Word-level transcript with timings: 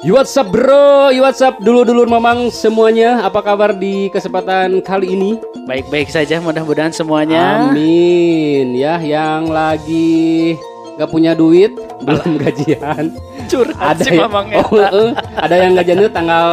You 0.00 0.16
what's 0.16 0.32
up 0.32 0.48
bro, 0.48 1.12
you 1.12 1.20
what's 1.20 1.44
up? 1.44 1.60
Dulu-dulur 1.60 2.08
mamang 2.08 2.48
semuanya. 2.48 3.20
Apa 3.20 3.44
kabar 3.44 3.76
di 3.76 4.08
kesempatan 4.08 4.80
kali 4.80 5.12
ini? 5.12 5.36
Baik-baik 5.68 6.08
saja 6.08 6.40
mudah-mudahan 6.40 6.88
semuanya. 6.88 7.68
Amin. 7.68 8.72
Ya 8.72 8.96
yang 8.96 9.52
lagi 9.52 10.56
gak 10.96 11.08
punya 11.08 11.36
duit 11.36 11.76
Belum 12.00 12.40
gajian. 12.40 13.12
Curhat 13.44 14.00
Ada 14.00 14.02
si 14.04 14.16
yang, 14.16 14.24
Mamang 14.24 14.46
oh, 14.56 14.72
Eta. 14.72 14.88
eh, 14.88 15.10
Ada 15.36 15.54
yang 15.58 15.72
gajiannya 15.76 16.08
tanggal 16.08 16.48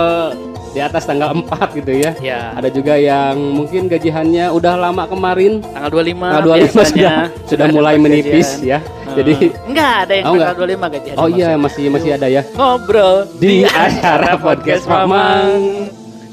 di 0.75 0.79
atas 0.83 1.03
tanggal 1.07 1.31
4 1.31 1.77
gitu 1.79 1.91
ya? 2.03 2.11
Ya, 2.19 2.41
Ada 2.51 2.67
juga 2.67 2.99
yang 2.99 3.39
mungkin 3.55 3.87
gajiannya 3.87 4.51
udah 4.51 4.75
lama 4.75 5.07
kemarin. 5.07 5.63
Tanggal 5.71 5.87
25 5.95 6.19
Tanggal 6.19 6.43
25 6.43 6.51
biasanya. 6.51 6.83
sudah, 6.83 7.17
sudah 7.47 7.65
mulai 7.71 7.95
menipis 7.95 8.59
gajian. 8.59 8.75
ya 8.75 8.96
Jadi 9.17 9.33
enggak 9.65 9.93
ada 9.99 10.13
yang 10.13 10.25
Oh, 10.25 10.31
enggak. 10.31 10.47
tanggal 10.47 10.67
25 10.69 10.93
gajian 10.93 11.15
Oh 11.15 11.27
iya 11.27 11.49
masih 11.55 11.85
masih 11.87 12.09
ada 12.13 12.27
ya. 12.27 12.41
Ngobrol 12.49 13.15
Di 13.35 13.65
acara 13.65 14.37
podcast 14.37 14.85
Mamang. 14.85 15.49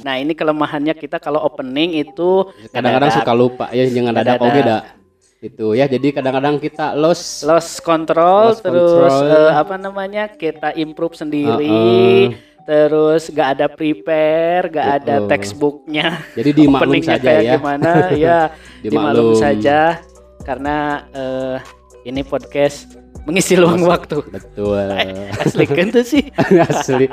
Nah, 0.01 0.15
ini 0.17 0.33
kelemahannya 0.33 0.93
kita 0.93 1.17
kalau 1.17 1.41
opening 1.41 1.97
itu 1.97 2.45
kadang-kadang 2.69 3.09
suka 3.11 3.33
lupa. 3.33 3.67
Ya 3.71 3.89
jangan 3.89 4.13
ada 4.15 4.37
oke 4.37 4.61
dah. 4.61 4.83
Itu 5.41 5.73
ya. 5.73 5.85
Jadi 5.85 6.13
kadang-kadang 6.13 6.57
kita 6.57 6.93
lost. 6.93 7.41
Lost 7.43 7.81
control 7.81 8.53
Lost 8.53 8.61
terus 8.61 8.93
control. 9.11 9.33
eh, 9.41 9.53
apa 9.55 9.75
namanya 9.77 10.25
kita 10.29 10.73
improve 10.75 11.15
sendiri. 11.15 11.73
Uh-uh. 12.29 12.53
terus 12.65 13.29
gak 13.29 13.49
ada 13.55 13.69
prepare 13.69 14.73
gak 14.73 14.89
ada 14.99 15.21
Betul. 15.21 15.29
textbooknya. 15.29 16.17
Jadi 16.33 16.51
dimaklum 16.55 16.97
saja 16.99 17.21
kayak 17.21 17.43
ya. 17.43 17.53
gimana? 17.55 17.91
Ya 18.11 18.39
Dimaklum. 18.81 18.89
dimaklum 18.89 19.31
saja. 19.37 19.79
Karena 20.41 20.77
eh, 21.13 21.57
ini 22.05 22.21
podcast 22.21 23.01
mengisi 23.25 23.57
luang 23.57 23.81
waktu. 23.89 24.21
betul. 24.29 24.85
Asli 25.43 25.65
kan 25.65 25.89
tuh 25.89 26.05
sih. 26.05 26.29
Asli. 26.69 27.09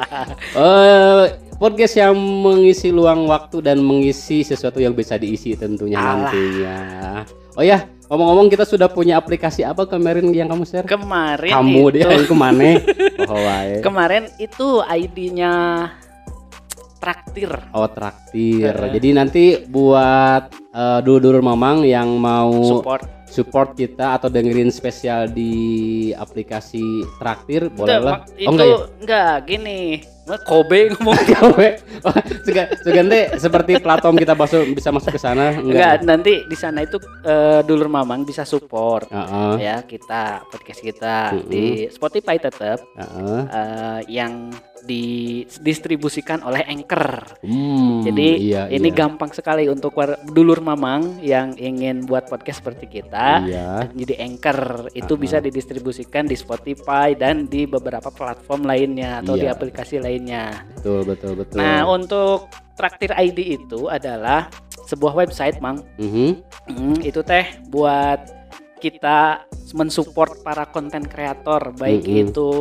Eh, 0.55 1.23
podcast 1.55 1.95
yang 1.95 2.15
mengisi 2.19 2.91
luang 2.91 3.25
waktu 3.31 3.63
dan 3.63 3.79
mengisi 3.79 4.43
sesuatu 4.43 4.83
yang 4.83 4.91
bisa 4.91 5.15
diisi 5.15 5.55
tentunya 5.55 5.97
Alah. 5.99 6.27
nantinya. 6.27 6.79
Oh 7.55 7.63
ya 7.63 7.83
ngomong-ngomong 8.11 8.51
kita 8.51 8.67
sudah 8.67 8.91
punya 8.91 9.15
aplikasi 9.15 9.63
apa 9.63 9.87
kemarin 9.87 10.35
yang 10.35 10.51
kamu 10.51 10.67
share? 10.67 10.83
Kemarin 10.83 11.51
kamu 11.55 11.79
itu. 11.87 11.95
dia 11.95 12.05
yang 12.11 12.27
ke 12.27 12.35
mana? 12.35 12.69
Oh 13.31 13.37
wae. 13.37 13.79
kemarin 13.79 14.27
itu 14.41 14.83
ID-nya 14.83 15.53
traktir. 16.99 17.53
Oh 17.71 17.87
traktir. 17.87 18.75
Heeh. 18.75 18.91
Jadi 18.99 19.09
nanti 19.15 19.43
buat 19.63 20.51
eh, 20.75 20.99
dulur-dulur 21.05 21.39
mamang 21.39 21.87
yang 21.87 22.19
mau 22.19 22.51
support 22.81 23.20
support 23.31 23.73
kita 23.73 24.19
atau 24.19 24.27
dengerin 24.27 24.67
spesial 24.67 25.25
di 25.25 25.53
aplikasi 26.13 26.83
traktir 27.15 27.71
boleh 27.71 27.97
lah. 27.97 28.17
Oh 28.43 28.51
enggak 28.51 28.67
ya? 28.67 28.77
enggak 28.99 29.35
gini 29.47 29.81
Kobe 30.41 30.93
ngomong 30.93 31.17
Kowe. 31.33 31.69
Oh, 32.03 32.13
sega- 32.43 32.71
segante 32.77 33.35
seperti 33.35 33.79
platform 33.79 34.15
kita 34.15 34.31
masuk 34.31 34.63
bisa 34.71 34.87
masuk 34.87 35.11
ke 35.11 35.19
sana 35.19 35.51
enggak 35.51 35.63
enggak? 35.63 35.95
nanti 36.03 36.33
di 36.45 36.55
sana 36.55 36.83
itu 36.83 36.95
eh, 37.23 37.59
dulur 37.61 37.87
mamang 37.87 38.23
bisa 38.23 38.43
support 38.43 39.07
Heeh. 39.07 39.53
ya 39.59 39.75
kita 39.81 40.45
podcast 40.47 40.79
kita 40.79 41.15
Mm-mm. 41.35 41.47
di 41.47 41.63
Spotify 41.87 42.35
tetap 42.35 42.79
Heeh. 42.95 43.41
eh, 43.45 43.99
yang 44.07 44.51
didistribusikan 44.85 46.41
oleh 46.45 46.65
Anchor. 46.65 47.37
Hmm, 47.45 48.01
Jadi 48.05 48.51
iya, 48.51 48.67
ini 48.69 48.89
iya. 48.89 48.97
gampang 48.97 49.31
sekali 49.31 49.69
untuk 49.69 49.93
dulur 50.31 50.59
mamang 50.61 51.21
yang 51.21 51.53
ingin 51.57 52.05
buat 52.05 52.27
podcast 52.27 52.61
seperti 52.63 53.01
kita. 53.01 53.45
Iya. 53.45 53.69
Jadi 53.93 54.13
Anchor 54.19 54.89
itu 54.93 55.13
Aha. 55.15 55.21
bisa 55.21 55.37
didistribusikan 55.39 56.25
di 56.25 56.35
Spotify 56.37 57.13
dan 57.13 57.45
di 57.45 57.65
beberapa 57.69 58.09
platform 58.09 58.65
lainnya 58.65 59.21
atau 59.21 59.37
di 59.37 59.45
Iya. 59.45 59.55
aplikasi 59.55 60.01
lainnya. 60.01 60.65
Betul 60.77 61.05
betul 61.05 61.33
betul. 61.37 61.57
Nah, 61.61 61.85
untuk 61.87 62.49
Traktir 62.71 63.13
ID 63.13 63.61
itu 63.61 63.93
adalah 63.93 64.49
sebuah 64.89 65.13
website, 65.13 65.61
Mang. 65.61 65.85
Mhm. 66.01 66.29
Hmm, 66.71 66.97
itu 67.05 67.21
teh 67.21 67.45
buat 67.69 68.25
kita 68.81 69.45
mensupport 69.73 70.41
para 70.41 70.67
konten 70.67 71.03
kreator 71.03 71.71
baik 71.75 72.03
Mm-mm. 72.03 72.29
itu 72.29 72.51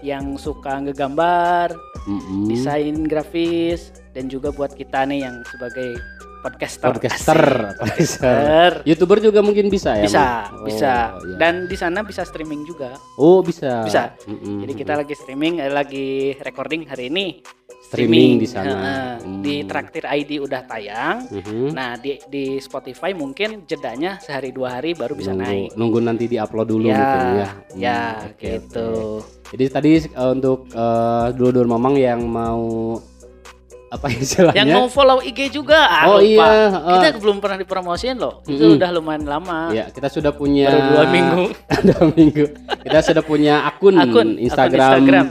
yang 0.00 0.36
suka 0.36 0.80
ngegambar, 0.80 1.72
Mhm. 2.04 2.48
desain 2.48 2.96
grafis 3.04 3.92
dan 4.12 4.28
juga 4.28 4.50
buat 4.50 4.72
kita 4.72 5.04
nih 5.04 5.24
yang 5.24 5.40
sebagai 5.48 5.96
podcaster. 6.40 6.92
Podcaster, 6.92 7.40
Asik, 7.40 7.78
podcaster. 7.80 8.70
YouTuber 8.84 9.18
juga 9.18 9.40
mungkin 9.40 9.72
bisa 9.72 9.96
ya? 9.96 10.04
Bisa? 10.04 10.26
Oh, 10.52 10.68
bisa. 10.68 10.92
iya. 11.16 11.36
Dan 11.40 11.64
di 11.64 11.76
sana 11.76 12.04
bisa 12.04 12.20
streaming 12.20 12.68
juga. 12.68 13.00
Oh 13.16 13.40
bisa. 13.40 13.80
Bisa. 13.80 14.12
Mm-mm. 14.28 14.60
Jadi 14.60 14.72
kita 14.76 14.92
lagi 14.92 15.16
streaming, 15.16 15.64
eh, 15.64 15.72
lagi 15.72 16.36
recording 16.44 16.84
hari 16.84 17.08
ini. 17.08 17.40
Streaming 17.96 18.30
di 18.36 18.46
sana. 18.46 18.68
Heeh. 18.68 19.10
Hmm. 19.20 19.40
Di 19.40 19.56
Traktir 19.62 20.04
ID 20.04 20.30
udah 20.38 20.60
tayang. 20.62 21.16
Mhm. 21.26 21.66
Nah, 21.70 21.94
di 21.94 22.18
di 22.24 22.44
Spotify 22.58 23.10
mungkin 23.10 23.64
jedanya 23.64 24.18
sehari 24.18 24.50
dua 24.50 24.76
hari 24.76 24.92
baru 24.92 25.12
bisa 25.12 25.30
nunggu, 25.30 25.44
naik. 25.44 25.68
nunggu 25.74 25.98
nanti 26.00 26.24
diupload 26.26 26.66
dulu 26.66 26.86
ya, 26.86 26.96
gitu 26.96 27.16
ya. 27.16 27.48
ya 27.74 28.00
Hmm, 28.04 28.26
oke, 28.26 28.42
gitu. 28.42 28.88
oke. 29.20 29.50
Jadi 29.50 29.64
tadi 29.68 29.90
eh, 30.02 30.30
untuk 30.30 30.58
eh, 30.68 31.26
dulur-dulur 31.32 31.68
mamang 31.68 31.94
yang 31.94 32.20
mau 32.20 32.98
apa 33.86 34.10
istilahnya? 34.16 34.58
Yang 34.58 34.74
mau 34.74 34.86
follow 34.88 35.22
IG 35.22 35.54
juga, 35.54 35.86
ah, 35.86 36.10
Oh 36.10 36.18
lupa. 36.18 36.26
iya, 36.26 36.50
Kita 36.98 37.06
eh. 37.08 37.14
belum 37.14 37.36
pernah 37.38 37.54
dipromosiin 37.56 38.18
loh. 38.18 38.42
Itu 38.42 38.58
Mm-mm. 38.58 38.76
udah 38.76 38.90
lumayan 38.90 39.22
lama. 39.22 39.70
Ya, 39.70 39.86
kita 39.86 40.10
sudah 40.10 40.34
punya 40.34 40.66
Baru 40.66 40.80
dua 40.90 41.04
minggu. 41.06 41.44
dua 41.88 42.02
minggu. 42.10 42.44
Kita 42.82 42.98
sudah 43.00 43.22
punya 43.22 43.54
akun, 43.64 43.94
Akun 43.94 44.28
Instagram. 44.34 44.82
akun 44.82 44.98
Instagram. 44.98 45.26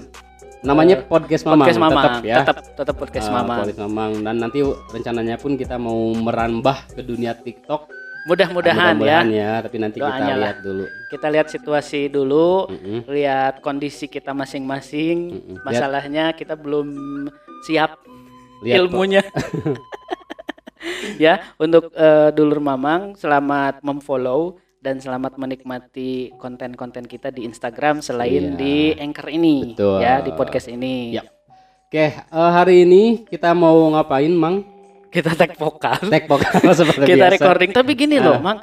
Namanya 0.63 1.03
podcast 1.03 1.43
mamang, 1.43 1.67
podcast 1.67 1.81
Mamang, 1.81 1.95
tetap 1.99 2.23
ya. 2.23 2.35
tetap 2.39 2.57
tetap 2.71 2.95
podcast 2.95 3.27
Eh, 3.27 3.33
Mamang. 3.33 3.59
Podcast 3.61 3.79
mamang 3.81 4.11
dan 4.23 4.35
nanti 4.39 4.59
rencananya 4.63 5.35
pun 5.35 5.59
kita 5.59 5.75
mau 5.75 6.15
merambah 6.15 6.77
ke 6.89 7.01
dunia 7.03 7.35
TikTok. 7.35 7.91
Mudah-mudahan 8.23 8.95
ya. 9.03 9.19
Ya, 9.27 9.51
tapi 9.59 9.75
nanti 9.75 9.99
kita 9.99 10.07
Doanya 10.07 10.33
lah. 10.33 10.43
lihat 10.47 10.57
dulu. 10.63 10.83
Kita 11.11 11.27
lihat 11.27 11.47
situasi 11.51 12.07
dulu, 12.07 12.71
Mm-mm. 12.71 13.03
lihat 13.11 13.59
kondisi 13.59 14.07
kita 14.07 14.31
masing-masing. 14.31 15.17
Mm-mm. 15.35 15.55
Lihat- 15.59 15.65
Masalahnya 15.67 16.25
kita 16.31 16.55
belum 16.55 16.87
siap 17.67 17.99
Lihat 18.63 18.79
ilmunya. 18.79 19.19
ya, 21.19 21.43
untuk 21.59 21.91
eh, 21.91 22.31
dulur 22.31 22.63
Mamang 22.63 23.19
selamat 23.19 23.83
memfollow 23.83 24.55
dan 24.83 24.99
selamat 24.99 25.39
menikmati 25.39 26.11
konten-konten 26.35 27.07
kita 27.07 27.31
di 27.31 27.47
Instagram 27.47 28.03
selain 28.03 28.53
Iya. 28.53 28.59
di 28.59 28.75
Anchor 28.93 29.31
ini 29.31 29.71
Betul. 29.71 29.97
ya, 29.97 30.19
di 30.19 30.31
podcast 30.31 30.67
ini. 30.67 31.15
Yap. 31.15 31.25
Oke, 31.87 32.05
eh, 32.11 32.11
hari 32.27 32.83
ini 32.83 33.03
kita 33.23 33.55
mau 33.55 33.79
ngapain, 33.89 34.27
Mang? 34.29 34.67
Kita 35.07 35.31
tag 35.31 35.55
vokal. 35.55 36.03
Tag 36.11 36.27
vokal 36.27 36.51
seperti 36.75 37.05
kita 37.07 37.31
biasa. 37.31 37.33
recording. 37.33 37.71
Tapi 37.71 37.91
gini 37.95 38.19
loh, 38.19 38.35
Ah. 38.35 38.43
Mang. 38.43 38.59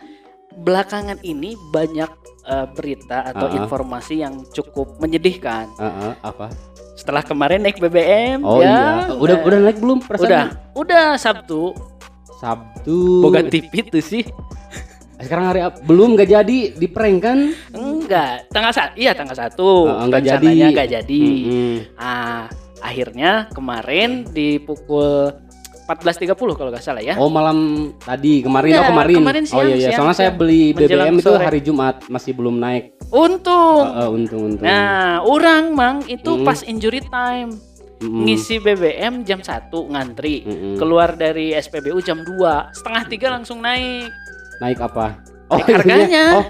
Belakangan 0.53 1.23
ini 1.23 1.57
banyak 1.71 2.11
eh, 2.43 2.67
berita 2.69 3.23
atau 3.23 3.47
Ah. 3.47 3.55
informasi 3.55 4.15
yang 4.19 4.45
cukup 4.51 4.99
menyedihkan. 4.99 5.71
Heeh, 5.73 6.13
apa? 6.21 6.51
Setelah 6.93 7.23
kemarin 7.23 7.63
naik 7.63 7.79
BBM 7.79 8.43
Oh 8.43 8.59
ya. 8.59 8.69
iya. 9.07 9.15
Udah 9.15 9.37
nah, 9.37 9.47
udah 9.47 9.59
naik 9.63 9.79
belum 9.79 9.99
perasaan? 10.03 10.27
udah 10.27 10.45
udah 10.75 11.07
Sabtu 11.17 11.73
Sabtu. 12.37 13.21
boga 13.21 13.41
TV 13.43 13.73
tuh 13.85 14.01
sih 14.01 14.25
Sekarang 15.21 15.45
hari 15.47 15.61
belum 15.83 16.09
nggak 16.15 16.31
jadi 16.31 16.59
di 16.73 16.87
prank 16.87 17.19
kan? 17.21 17.39
enggak 17.71 18.49
tanggal 18.49 18.71
satu 18.71 18.93
iya 18.95 19.13
tanggal 19.13 19.35
satu 19.35 19.87
Ah, 19.87 20.03
enggak 20.03 20.21
Rencananya 20.25 20.51
jadi. 20.57 20.71
enggak 20.71 20.89
jadi 20.91 21.23
Mm-mm. 21.23 21.75
ah 21.97 22.45
akhirnya 22.81 23.31
kemarin 23.51 24.11
di 24.27 24.57
pukul 24.59 25.31
14.30 25.87 26.35
kalau 26.55 26.71
nggak 26.71 26.81
salah 26.81 27.03
ya 27.03 27.15
Oh 27.15 27.27
malam 27.27 27.59
tadi 27.99 28.41
kemarin 28.41 28.71
Enggak, 28.73 28.83
oh 28.83 28.91
kemarin. 28.91 29.17
kemarin 29.17 29.43
oh 29.45 29.61
iya 29.61 29.67
iya. 29.69 29.77
siang, 29.85 29.99
Soalnya 30.01 30.17
saya 30.17 30.29
siang. 30.29 30.39
beli 30.39 30.63
Menjelang 30.71 31.07
BBM 31.09 31.17
itu 31.17 31.27
sore. 31.29 31.45
hari 31.45 31.61
Jumat 31.61 31.95
masih 32.07 32.33
belum 32.33 32.57
naik. 32.57 32.85
untung 33.09 33.85
Heeh, 33.85 34.09
untung 34.09 34.41
untung. 34.45 34.63
nah 34.63 35.19
orang 35.21 35.75
mang 35.75 35.97
itu 36.07 36.31
Mm. 36.33 36.45
pas 36.45 36.63
injury 36.63 37.03
time 37.05 37.51
Mm-mm. 38.01 38.23
ngisi 38.25 38.57
BBM 38.57 39.23
jam 39.23 39.39
1 39.39 39.51
ngantri 39.69 40.43
Mm-mm. 40.43 40.75
keluar 40.77 41.13
dari 41.13 41.53
SPBU 41.53 42.01
jam 42.01 42.23
2 42.23 42.33
setengah 42.73 43.03
tiga 43.05 43.29
langsung 43.29 43.59
naik 43.59 44.09
naik 44.61 44.79
apa? 44.79 45.19
Naik 45.49 45.67
iya. 45.67 45.75
harganya. 45.75 46.25
Oh 46.37 46.45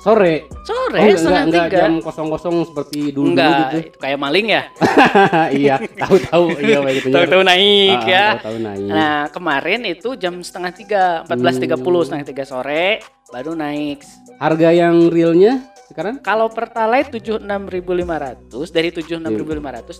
sore. 0.00 0.48
sore 0.64 0.96
Oh, 0.96 1.04
enggak, 1.04 1.18
setengah 1.20 1.44
enggak, 1.44 1.66
tiga 1.68 1.78
jam 1.78 1.92
kosong-kosong 2.00 2.56
seperti 2.64 3.12
dulu 3.12 3.36
enggak 3.36 3.52
gitu. 3.52 3.76
itu 3.84 3.98
kayak 4.00 4.18
maling 4.18 4.46
ya 4.48 4.62
iya, 5.60 5.74
tahu-tahu 5.76 6.44
iya 6.56 6.78
kayak 6.80 6.96
gitu. 6.96 7.08
tahu-tahu 7.12 7.42
naik 7.44 8.00
ya 8.08 8.26
Tahu-tahu 8.40 8.58
naik. 8.64 8.88
nah 8.88 9.18
kemarin 9.28 9.80
itu 9.84 10.08
jam 10.16 10.34
setengah 10.40 10.72
tiga 10.72 11.02
14.30 11.28 11.84
Hmm. 11.84 12.00
setengah 12.00 12.26
tiga 12.26 12.44
sore 12.48 13.04
baru 13.28 13.52
naik 13.52 14.00
Harga 14.40 14.72
yang 14.72 15.12
realnya 15.12 15.68
sekarang? 15.90 16.14
Kalau 16.22 16.46
Pertalite 16.46 17.10
76.500 17.12 18.46
dari 18.70 18.88
76.500 18.88 19.26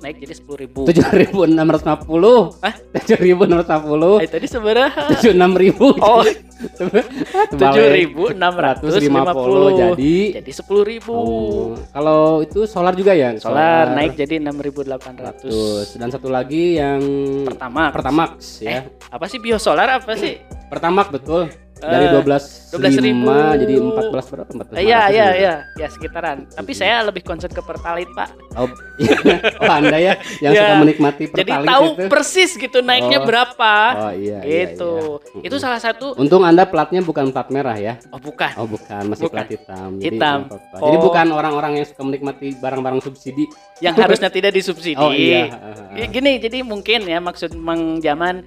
naik 0.01 0.17
jadi 0.23 0.35
10.000. 0.39 0.87
7.650. 0.87 2.63
Hah? 2.63 2.75
7.650. 2.95 4.23
Eh, 4.23 4.29
tadi 4.31 4.47
seberapa? 4.47 5.01
76.000. 5.11 5.75
Oh, 5.99 6.23
Terbalik. 7.51 8.37
7.650 8.37 9.81
jadi 9.81 10.15
jadi 10.39 10.53
10.000. 10.53 11.09
Oh, 11.09 11.73
kalau 11.91 12.41
itu 12.41 12.65
solar 12.65 12.93
juga 12.93 13.13
ya? 13.13 13.33
Solar 13.37 13.91
naik 13.91 14.15
jadi 14.15 14.39
6.800. 14.39 15.49
100. 15.49 15.97
Dan 15.97 16.09
satu 16.09 16.29
lagi 16.29 16.77
yang 16.77 17.01
Pertamax. 17.45 17.91
Pertamax 17.93 18.31
Eh, 18.61 18.69
ya. 18.69 18.81
apa 19.09 19.25
sih 19.27 19.41
biosolar 19.41 19.89
apa 19.91 20.13
sih? 20.15 20.37
Pertamax 20.69 21.11
betul. 21.11 21.49
Dari 21.81 22.07
Eh, 22.07 22.13
12 22.13 22.45
12.000. 22.71 23.57
jadi 23.57 23.75
14 23.77 24.27
berapa? 24.29 24.51
14 24.53 24.77
Eh, 24.77 24.85
Iya, 24.85 25.01
iya, 25.09 25.27
iya, 25.35 25.55
ya 25.75 25.87
sekitaran. 25.89 26.45
Tapi 26.47 26.73
saya 26.73 27.03
lebih 27.03 27.21
concern 27.21 27.49
ke 27.49 27.59
Pertalite, 27.61 28.13
Pak. 28.13 28.29
Oh, 28.55 28.69
oh 29.63 29.73
Anda 29.73 29.97
ya 29.97 30.15
yang 30.39 30.53
Ya, 30.53 30.61
suka 30.61 30.75
menikmati 30.79 31.23
Jadi 31.27 31.51
pertalite 31.51 31.67
tahu 31.67 31.85
itu. 31.91 32.03
persis 32.07 32.51
gitu 32.55 32.79
naiknya 32.81 33.19
Oh. 33.19 33.27
berapa. 33.27 33.75
Oh 33.99 34.13
iya, 34.13 34.39
iya, 34.41 34.71
gitu. 34.71 35.19
iya. 35.35 35.49
Itu 35.49 35.57
salah 35.57 35.79
satu 35.79 36.13
Untung 36.15 36.45
Anda 36.45 36.63
platnya 36.63 37.01
bukan 37.01 37.31
plat 37.31 37.49
merah 37.49 37.75
ya. 37.75 37.97
Oh, 38.09 38.21
bukan. 38.21 38.53
Oh 38.55 38.69
bukan, 38.69 39.03
masih 39.09 39.25
Bukan. 39.25 39.35
plat 39.35 39.49
hitam. 39.49 39.91
Hitam. 39.97 40.39
nggak 40.45 40.53
apa-apa. 40.53 40.77
Jadi 40.79 40.97
Oh. 40.97 41.03
bukan 41.03 41.27
orang-orang 41.33 41.73
yang 41.75 41.87
suka 41.87 42.03
menikmati 42.03 42.55
barang-barang 42.55 43.01
subsidi. 43.01 43.49
Yang 43.81 43.95
harusnya 43.99 44.29
tidak 44.29 44.53
disubsidi. 44.53 44.95
Oh 44.95 45.11
iya. 45.11 45.49
Ya, 45.91 46.07
Gini, 46.07 46.37
jadi 46.37 46.61
mungkin 46.61 47.03
ya 47.03 47.19
maksud 47.19 47.57
Mang 47.57 47.99
Jaman 47.99 48.45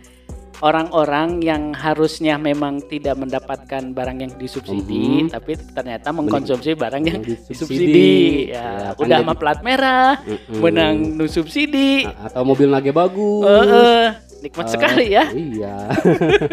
orang-orang 0.63 1.43
yang 1.43 1.75
harusnya 1.75 2.39
memang 2.39 2.79
tidak 2.87 3.19
mendapatkan 3.19 3.91
barang 3.91 4.17
yang 4.17 4.31
disubsidi, 4.33 5.27
Mhm. 5.27 5.29
tapi 5.29 5.59
ternyata 5.59 6.09
mengkonsumsi 6.09 6.71
barang 6.73 7.03
yang 7.03 7.19
disubsidi. 7.19 8.47
Ya, 8.47 8.63
Ya, 8.63 8.95
kan 8.95 9.03
udah 9.03 9.17
sama 9.19 9.35
plat 9.35 9.59
merah, 9.59 10.23
Mm-mm. 10.23 10.63
menang 10.63 10.95
nu 11.13 11.27
subsidi. 11.27 12.07
A- 12.07 12.31
Atau 12.31 12.47
mobil 12.47 12.65
nage 12.65 12.89
bagus. 12.89 13.43
Eh, 13.43 13.65
eh, 13.67 14.07
nikmat 14.41 14.65
Eh, 14.65 14.71
sekali 14.71 15.05
ya. 15.11 15.25
Iya. 15.27 15.75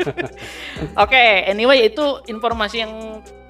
Oke, 0.98 1.24
anyway 1.46 1.86
itu 1.86 2.02
informasi 2.26 2.76
yang 2.80 2.94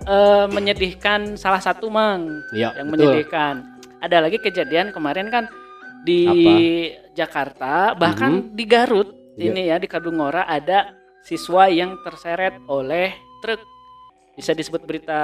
eh, 0.03 0.47
menyedihkan 0.47 1.37
salah 1.37 1.61
satu 1.61 1.89
mang 1.89 2.41
Iya, 2.53 2.73
yang 2.75 2.89
betul. 2.89 3.09
menyedihkan. 3.09 3.55
Ada 3.99 4.21
lagi 4.21 4.37
kejadian 4.37 4.93
kemarin 4.93 5.29
kan 5.29 5.45
di 6.03 6.25
Jakarta 7.13 7.93
bahkan 7.93 8.49
di 8.51 8.65
Garut. 8.65 9.20
Ini 9.41 9.73
ya 9.73 9.81
di 9.81 9.89
Kadungora 9.89 10.45
ada 10.45 10.93
siswa 11.25 11.73
yang 11.73 11.97
terseret 12.05 12.61
oleh 12.69 13.17
truk. 13.41 13.61
Bisa 14.37 14.57
disebut 14.57 14.85
berita 14.89 15.21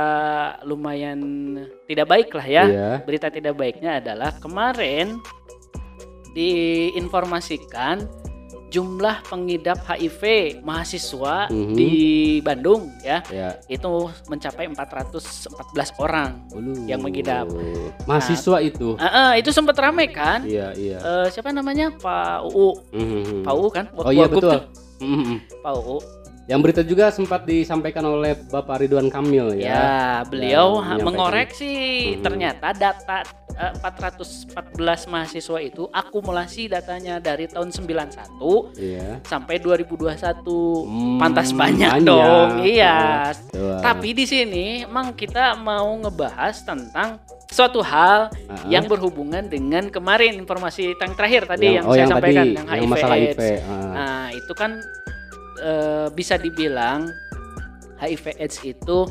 lumayan 0.64 1.20
tidak 1.88 2.06
baik 2.08 2.28
lah 2.32 2.46
ya. 2.46 2.64
Iya. 2.64 2.90
Berita 3.04 3.28
tidak 3.28 3.56
baiknya 3.56 4.00
adalah 4.00 4.32
kemarin 4.40 5.20
diinformasikan 6.36 8.04
jumlah 8.76 9.24
pengidap 9.24 9.80
HIV 9.88 10.20
mahasiswa 10.60 11.48
Mhm. 11.48 11.72
di 11.72 11.90
Bandung 12.44 12.92
ya 13.00 13.24
Ya. 13.32 13.56
itu 13.72 14.12
mencapai 14.28 14.68
414 14.68 15.96
orang. 15.96 16.44
Ulu. 16.52 16.84
Yang 16.84 17.00
mengidap. 17.00 17.48
Mahasiswa 18.04 18.60
itu. 18.60 18.92
Ah, 19.00 19.08
ah, 19.08 19.30
itu 19.32 19.48
sempat 19.48 19.80
ramai 19.80 20.12
kan? 20.12 20.44
Iya, 20.44 20.76
iya. 20.76 20.98
Eh, 21.00 21.26
siapa 21.32 21.56
namanya? 21.56 21.88
Pak 21.96 22.44
UU. 22.52 22.68
Mhm. 22.92 23.48
Pak 23.48 23.54
UU 23.56 23.68
kan? 23.72 23.84
Oh 23.96 24.12
iya 24.12 24.28
betul. 24.28 24.52
tuh. 24.52 24.62
Mhm. 25.00 25.36
Pak 25.64 25.72
UU. 25.72 25.96
Yang 26.46 26.60
berita 26.62 26.82
juga 26.82 27.10
sempat 27.10 27.42
disampaikan 27.42 28.06
oleh 28.06 28.38
Bapak 28.38 28.78
Ridwan 28.78 29.10
Kamil 29.10 29.58
Ya, 29.58 29.66
ya. 29.66 29.86
beliau 30.22 30.78
mengoreksi 30.96 31.74
Mhm. 32.12 32.22
ternyata 32.22 32.70
data 32.70 33.26
eh, 33.56 33.72
414 33.74 34.54
mahasiswa 35.06 35.58
itu 35.58 35.88
akumulasi 35.90 36.68
datanya 36.68 37.16
dari 37.16 37.48
tahun 37.48 37.72
91 37.72 38.68
Iya. 38.76 39.24
sampai 39.24 39.56
2021. 39.58 40.84
Hmm, 40.84 41.16
Pantas 41.16 41.50
banyak, 41.50 41.88
banyak. 41.90 42.04
dong. 42.04 42.48
Iya. 42.62 43.32
Betul. 43.32 43.80
Tapi 43.80 44.08
di 44.12 44.24
sini 44.24 44.64
emang 44.84 45.10
kita 45.12 45.56
mau 45.56 45.88
ngebahas 45.96 46.52
tentang 46.62 47.16
suatu 47.48 47.80
hal 47.80 48.28
Ah, 48.46 48.60
yang 48.68 48.84
berhubungan 48.84 49.46
dengan 49.46 49.88
kemarin 49.88 50.36
informasi 50.36 50.92
yang 50.92 51.16
terakhir 51.16 51.48
tadi 51.48 51.66
yang, 51.74 51.86
oh, 51.86 51.90
saya 51.90 52.04
yang 52.04 52.10
sampaikan 52.12 52.44
tadi, 52.44 52.54
yang 52.54 52.66
yang 52.66 52.76
HIV 52.76 52.92
masalah 52.92 53.16
AIDS. 53.16 53.34
HIV. 53.34 53.42
ah. 53.64 53.82
Nah, 53.88 54.24
itu 54.30 54.52
kan 54.52 54.70
eh, 55.58 56.08
bisa 56.10 56.36
dibilang 56.36 57.08
HIV 57.96 58.36
AIDS 58.36 58.60
itu 58.62 59.08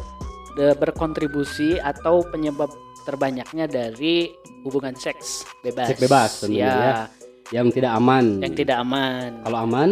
berkontribusi 0.56 1.78
atau 1.78 2.24
penyebab 2.24 2.72
terbanyaknya 3.04 3.68
dari 3.68 4.32
hubungan 4.64 4.96
seks 4.96 5.44
bebas. 5.60 5.88
Seks 5.90 6.02
bebas, 6.02 6.30
tentunya 6.40 6.66
ya, 6.66 6.74
ya. 6.74 6.96
Yang 7.54 7.68
tidak 7.76 7.92
aman. 7.94 8.26
yang 8.40 8.54
tidak 8.56 8.78
aman. 8.80 9.30
Kalau 9.44 9.58
aman, 9.62 9.90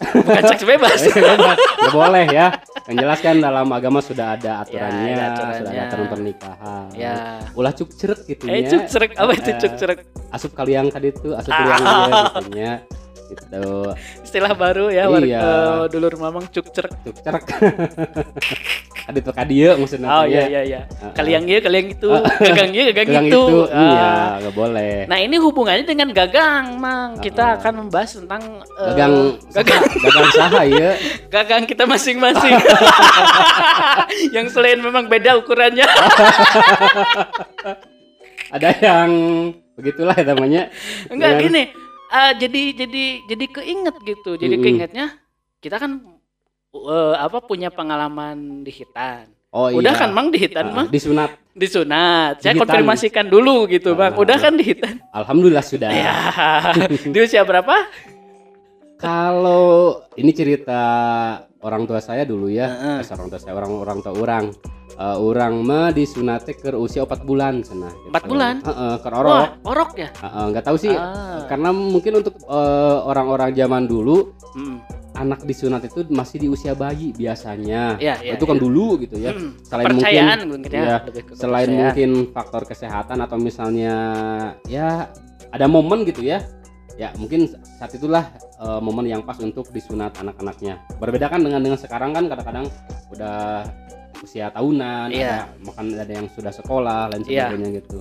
Bukan 0.00 0.42
seks 0.48 0.64
bebas. 0.64 0.96
bebas. 1.12 1.58
Boleh 1.92 2.24
ya. 2.26 2.56
Yang 2.88 2.96
jelas 2.96 3.18
kan 3.20 3.36
dalam 3.36 3.68
agama 3.68 4.00
sudah 4.00 4.32
ada 4.32 4.64
aturannya, 4.64 5.12
ada 5.12 5.24
aturannya. 5.28 5.58
sudah 5.58 5.70
ada 5.70 5.82
aturan 5.84 6.06
pernikahan. 6.08 6.84
ya. 6.96 7.14
Ulah 7.52 7.72
cuk 7.74 7.90
cerek 7.92 8.20
gitu 8.24 8.48
Eh, 8.48 8.64
ya. 8.64 8.70
cuk 8.70 8.82
cerek 8.88 9.10
apa 9.12 9.32
itu 9.34 9.50
Eh, 9.50 9.58
cuk 9.60 9.72
cerek? 9.76 9.98
Asup 10.32 10.52
kaliang 10.54 10.88
tadi 10.88 11.12
tuh, 11.12 11.36
asup 11.36 11.52
Ah. 11.52 11.58
kaliang 11.58 11.82
dia 12.48 12.72
gitu. 12.80 12.96
Gitu. 13.30 13.62
Istilah 14.26 14.58
baru 14.58 14.90
ya, 14.90 15.06
war- 15.06 15.22
Iya. 15.22 15.38
eh, 15.38 15.82
dulur 15.86 16.18
mamang 16.18 16.50
cuk 16.50 16.66
cerek. 16.74 16.90
Cuk 17.06 17.16
cerek. 17.22 17.44
Adi 19.10 19.22
tuh 19.22 19.34
kadia 19.34 19.74
maksudnya. 19.74 20.06
Oh 20.06 20.22
ya. 20.22 20.46
iya 20.46 20.46
iya 20.46 20.60
iya. 20.66 20.80
Ah. 21.02 21.10
Kaliang 21.14 21.46
iya, 21.46 21.58
kaliang 21.58 21.88
itu, 21.90 22.10
gagang 22.46 22.70
iya, 22.70 22.90
gagang 22.90 23.26
itu. 23.26 23.42
itu, 23.42 23.58
Ah. 23.70 23.82
iya, 23.90 24.10
nggak 24.42 24.54
boleh. 24.54 24.94
Nah 25.06 25.18
ini 25.18 25.36
hubungannya 25.38 25.82
dengan 25.82 26.10
gagang, 26.10 26.74
mang. 26.78 27.18
Kita 27.18 27.54
ah. 27.54 27.58
akan 27.58 27.86
membahas 27.86 28.10
tentang 28.18 28.42
eh, 28.62 28.86
gagang 28.90 29.14
gagang, 29.50 29.82
gagang 29.98 30.28
saha 30.30 30.62
ya. 30.66 30.90
gagang 31.34 31.64
kita 31.66 31.86
masing-masing. 31.86 32.54
yang 34.34 34.46
selain 34.46 34.78
memang 34.78 35.06
beda 35.06 35.38
ukurannya. 35.38 35.86
Ada 38.50 38.68
yang 38.82 39.10
begitulah 39.74 40.14
ya 40.14 40.24
namanya. 40.26 40.62
Enggak 41.08 41.38
Dengan- 41.38 41.44
gini. 41.46 41.64
Ah, 42.10 42.32
jadi 42.34 42.74
jadi 42.74 43.04
jadi 43.24 43.44
keinget 43.46 43.96
gitu. 44.02 44.36
Jadi 44.36 44.54
Mm-mm. 44.58 44.64
keingetnya 44.66 45.06
kita 45.62 45.78
kan 45.78 46.02
eh, 46.74 47.14
apa 47.16 47.38
punya 47.40 47.70
pengalaman 47.70 48.60
di 48.60 48.72
hitan. 48.74 49.30
Oh 49.50 49.66
Udah 49.66 49.98
iya. 49.98 50.00
kan 50.06 50.10
mang 50.14 50.30
di 50.30 50.38
hitan 50.38 50.70
Ah, 50.70 50.74
mang 50.82 50.86
disunat. 50.90 51.34
disunat. 51.58 52.38
Saya 52.38 52.54
Di 52.54 52.62
konfirmasikan 52.62 53.26
dulu 53.26 53.66
gitu 53.66 53.98
bang. 53.98 54.14
Ah. 54.14 54.22
Udah 54.22 54.38
kan 54.38 54.54
di 54.54 54.62
hitan. 54.62 55.02
Alhamdulillah 55.10 55.64
sudah. 55.66 55.90
Ya. 55.90 56.14
di 57.14 57.18
usia 57.18 57.42
berapa? 57.42 57.74
Kalau 59.00 59.98
ini 60.14 60.30
cerita 60.30 60.80
orang 61.64 61.88
tua 61.88 61.98
saya 61.98 62.22
dulu 62.28 62.46
ya, 62.52 62.68
Heeh. 62.68 62.96
Eh, 63.02 63.10
orang 63.10 63.26
tua 63.26 63.40
saya 63.40 63.54
orang 63.56 63.72
orang 63.74 63.98
tua 64.04 64.12
orang. 64.14 64.44
Eh, 65.00 65.16
orang 65.16 65.64
mah 65.64 65.88
disunate 65.96 66.52
ke 66.52 66.76
usia 66.76 67.08
4 67.08 67.24
bulan 67.24 67.64
gitu. 67.64 67.72
Empat 68.12 68.28
bulan? 68.28 68.60
Heeh, 68.60 68.94
ke 69.00 69.08
Wah, 69.08 69.16
orok. 69.24 69.48
orok 69.64 69.90
ya. 69.96 70.08
Heeh, 70.12 70.44
nggak 70.52 70.64
tahu 70.68 70.76
sih 70.76 70.92
Ah. 70.92 71.48
karena 71.48 71.72
mungkin 71.72 72.20
untuk 72.20 72.36
eh, 72.36 72.98
orang-orang 73.08 73.56
zaman 73.56 73.88
dulu 73.88 74.36
Mm. 74.52 74.76
anak 75.16 75.40
disunat 75.48 75.88
itu 75.88 76.04
masih 76.12 76.36
di 76.44 76.48
usia 76.52 76.76
bayi 76.76 77.16
biasanya. 77.16 77.96
Iya, 77.96 78.14
iya, 78.20 78.32
itu 78.36 78.44
kan 78.44 78.60
dulu 78.60 79.00
gitu 79.00 79.16
ya. 79.16 79.32
Hmm, 79.32 79.56
Selain 79.64 79.88
mungkin 79.88 80.38
mungkin 80.52 80.68
ya, 80.68 80.96
ke 81.00 81.32
selain 81.32 81.70
mungkin 81.72 82.10
faktor 82.36 82.62
kesehatan 82.68 83.24
atau 83.24 83.40
misalnya 83.40 83.94
ya 84.68 85.08
ada 85.48 85.64
momen 85.64 86.04
gitu 86.04 86.20
ya 86.20 86.44
ya 87.00 87.08
mungkin 87.16 87.48
saat 87.80 87.96
itulah 87.96 88.28
eh, 88.60 88.80
momen 88.84 89.08
yang 89.08 89.24
pas 89.24 89.40
untuk 89.40 89.72
disunat 89.72 90.12
anak-anaknya 90.20 90.76
berbeda 91.00 91.32
kan 91.32 91.40
dengan 91.40 91.64
dengan 91.64 91.80
sekarang 91.80 92.12
kan 92.12 92.28
kadang-kadang 92.28 92.68
udah 93.08 93.64
usia 94.20 94.52
tahunan 94.52 95.08
Iya. 95.08 95.48
ada 95.48 95.64
makan 95.64 95.84
ada 95.96 96.12
yang 96.12 96.28
sudah 96.28 96.52
sekolah 96.52 97.08
lain 97.08 97.22
Iya. 97.24 97.48
sebagainya 97.48 97.68
gitu. 97.80 97.98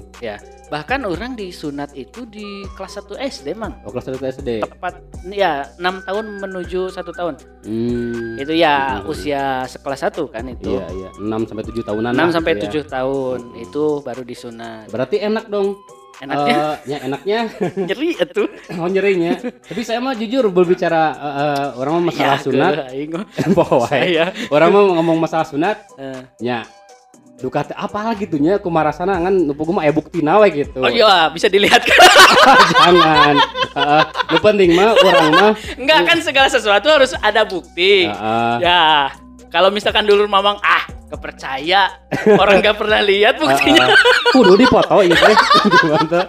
Bahkan 0.70 1.02
orang 1.02 1.34
disunat 1.34 1.90
itu 1.98 2.30
di 2.30 2.46
kelas 2.78 3.02
1 3.02 3.18
SD 3.18 3.58
mang. 3.58 3.74
Oh 3.82 3.90
kelas 3.90 4.06
satu 4.06 4.22
SD 4.22 4.62
tepat 4.62 5.02
ya 5.26 5.66
enam 5.82 6.04
tahun 6.06 6.38
menuju 6.38 6.94
satu 6.94 7.10
tahun. 7.10 7.42
Hmm, 7.66 8.38
itu 8.38 8.54
ya 8.54 9.02
Hmm. 9.02 9.10
usia 9.10 9.66
sekelas 9.66 10.06
1 10.06 10.30
kan 10.30 10.46
itu. 10.46 10.78
Iya 10.78 10.86
iya. 10.94 11.10
6 11.18 11.50
sampai 11.50 11.64
7 11.66 11.82
tahunan 11.82 12.12
6 12.14 12.22
lah 12.22 12.36
sampai 12.36 12.54
gitu 12.54 12.66
ya. 12.66 12.72
7 12.86 12.86
tahun 12.86 13.40
itu 13.58 13.84
baru 14.06 14.22
disunat. 14.22 14.86
Berarti 14.94 15.18
enak 15.20 15.50
dong 15.50 15.74
enaknya? 16.24 16.56
Eh, 16.56 16.76
ya 16.86 16.98
enaknya. 17.06 17.40
Nyeri 17.90 18.10
itu 18.20 18.44
oh 18.76 18.88
nyerinya. 18.88 19.32
Tapi 19.40 19.82
saya 19.84 20.00
mah 20.04 20.14
jujur 20.16 20.48
berbicara 20.52 21.02
eh, 21.16 21.36
eh, 21.42 21.66
orang 21.80 21.94
mah 22.00 22.04
masalah 22.12 22.38
Ya, 22.40 22.44
sunat 22.44 22.74
mah. 23.56 23.68
Wae. 23.84 23.90
saya. 23.90 24.26
Orang 24.52 24.70
mau 24.76 24.86
ngomong 25.00 25.18
masalah 25.20 25.48
sunat 25.48 25.78
eh, 25.96 26.22
nya 26.44 26.68
duka 27.40 27.64
teh 27.64 27.76
apa 27.76 28.12
gitu 28.20 28.36
nya? 28.36 28.60
Kumarasana 28.60 29.16
kan 29.16 29.32
nu 29.32 29.56
mah 29.56 29.84
aya 29.88 29.96
buktina 29.96 30.44
we 30.44 30.64
gitu. 30.64 30.84
Oh 30.84 30.92
iya 30.92 31.32
bisa 31.32 31.48
dilihat. 31.48 31.80
Kan 31.88 32.00
jangan 32.84 33.36
nu 34.28 34.38
penting 34.44 34.76
mah 34.76 34.92
orang 35.00 35.32
mah. 35.32 35.54
Enggak 35.80 36.00
kan 36.04 36.18
segala 36.20 36.48
sesuatu 36.52 36.92
harus 36.92 37.16
ada 37.24 37.48
bukti. 37.48 38.12
Heeh. 38.12 38.56
ya 38.60 39.08
kalau 39.50 39.74
misalkan 39.74 40.06
dulu 40.06 40.30
mamang 40.30 40.62
ah 40.62 40.79
gak 41.10 41.22
percaya 41.22 41.90
orang 42.38 42.62
gak 42.62 42.78
pernah 42.78 43.02
lihat 43.02 43.42
buktinya. 43.42 43.90
Ah, 43.90 43.94
ah. 43.94 44.00
kudu 44.30 44.54
dipoto 44.56 44.98
Mantap. 45.90 46.28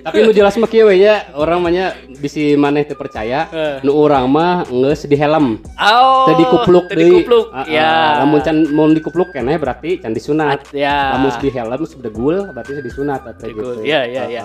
tapi 0.00 0.22
nu 0.22 0.30
jelas 0.30 0.54
mah 0.56 0.70
kieu 0.70 0.86
nya 0.94 1.26
orang 1.34 1.58
mah 1.60 1.72
nya 1.74 1.86
bisi 2.22 2.54
maneh 2.54 2.86
teu 2.86 2.94
percaya 2.94 3.50
Eh. 3.50 3.76
nu 3.82 3.92
urang 3.92 4.30
mah 4.30 4.64
geus 4.64 5.04
di 5.04 5.16
helm. 5.18 5.58
Oh 5.76 6.24
teu 6.30 6.38
dikupluk 6.38 6.86
teu 6.88 6.96
deui. 6.96 7.20
dikupluk. 7.20 7.46
Ah, 7.52 7.66
ya. 7.66 8.22
Lamun 8.24 8.40
can 8.40 8.56
mau 8.70 8.86
dikupluk 8.88 9.34
keneh 9.34 9.58
berarti 9.58 9.98
can 10.00 10.14
disunat. 10.14 10.64
At- 10.64 10.72
ya. 10.72 11.18
Lamun 11.18 11.34
di 11.36 11.50
helm 11.50 11.82
sudah 11.84 12.10
gul 12.14 12.48
berarti 12.54 12.78
sudah 12.78 12.86
disunat 12.86 13.20
atau 13.26 13.44
Digul. 13.44 13.82
gitu. 13.82 13.90
Iya, 13.90 14.00
iya, 14.06 14.22
iya. 14.30 14.42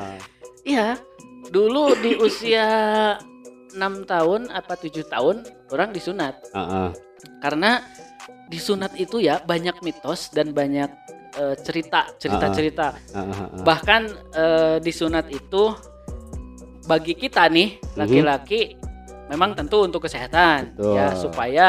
Iya, 0.65 0.87
dulu 1.53 1.93
di 2.01 2.17
usia 2.17 2.65
6 3.77 4.09
tahun 4.09 4.49
apa 4.49 4.73
tujuh 4.81 5.05
tahun 5.05 5.45
orang 5.69 5.93
disunat. 5.93 6.35
Ah, 6.51 6.59
ah. 6.59 6.89
karena 7.39 7.79
disunat 8.47 8.93
itu 8.95 9.17
ya 9.17 9.39
banyak 9.39 9.81
mitos 9.81 10.29
dan 10.29 10.51
banyak 10.51 10.89
eh, 11.33 11.55
cerita 11.59 12.13
cerita 12.15 12.47
cerita 12.49 12.87
Ah, 13.11 13.19
ah, 13.19 13.35
ah. 13.43 13.47
bahkan 13.61 14.05
eh, 14.31 14.77
disunat 14.79 15.27
itu 15.27 15.73
bagi 16.85 17.13
kita 17.13 17.49
nih 17.49 17.81
Mhm. 17.81 17.97
laki-laki 17.97 18.61
memang 19.25 19.53
tentu 19.53 19.81
untuk 19.81 20.05
kesehatan 20.05 20.77
Betul. 20.77 20.93
ya 20.93 21.07
supaya 21.13 21.67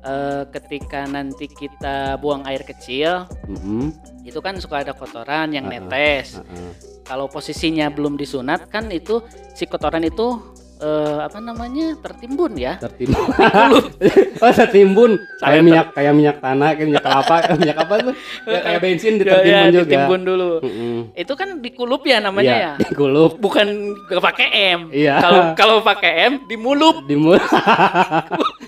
eh, 0.00 0.42
ketika 0.50 1.06
nanti 1.06 1.46
kita 1.46 2.18
buang 2.18 2.42
air 2.44 2.62
kecil 2.62 3.26
Mm-mm. 3.46 3.94
itu 4.22 4.38
kan 4.38 4.58
suka 4.58 4.82
ada 4.82 4.92
kotoran 4.92 5.50
yang 5.50 5.66
Ah, 5.66 5.70
ah. 5.70 5.80
netes 5.80 6.34
Ah, 6.34 6.42
ah. 6.42 6.72
kalau 7.04 7.26
posisinya 7.26 7.86
belum 7.88 8.14
disunat 8.14 8.66
kan 8.66 8.90
itu 8.90 9.22
si 9.54 9.64
kotoran 9.64 10.02
itu 10.02 10.42
eh, 10.78 11.18
apa 11.20 11.38
namanya? 11.38 11.98
Tertimbun 11.98 12.52
ya? 12.54 12.78
Tertimbun. 12.78 13.26
Oh 14.38 14.52
tertimbun. 14.54 15.18
Kayak 15.38 15.62
minyak 15.62 15.86
kayak 15.92 16.12
minyak 16.14 16.36
tanah 16.38 16.70
kayak 16.72 16.86
minyak 16.86 17.02
kelapa 17.02 17.34
minyak 17.58 17.76
apa 17.76 17.94
tuh? 18.00 18.14
Ya, 18.46 18.58
kayak 18.62 18.80
bensin 18.80 19.12
Ya, 19.12 19.18
ditertimbun 19.18 19.50
ya, 19.50 19.66
juga. 19.68 19.82
ditimbun 19.84 20.20
dulu. 20.22 20.50
Mm-mm. 20.62 20.96
itu 21.12 21.32
kan 21.34 21.48
dikulup 21.58 22.02
ya 22.02 22.18
namanya 22.18 22.46
Iya, 22.48 22.62
ya? 22.62 22.72
digulup 22.80 23.32
bukan 23.36 23.66
pakai 24.08 24.46
M. 24.72 24.80
Iya. 24.90 25.14
kalau 25.18 25.42
kalau 25.54 25.76
pakai 25.80 26.12
M 26.30 26.32
dimulup. 26.46 27.02
Di 27.04 27.18
mulut 27.18 27.42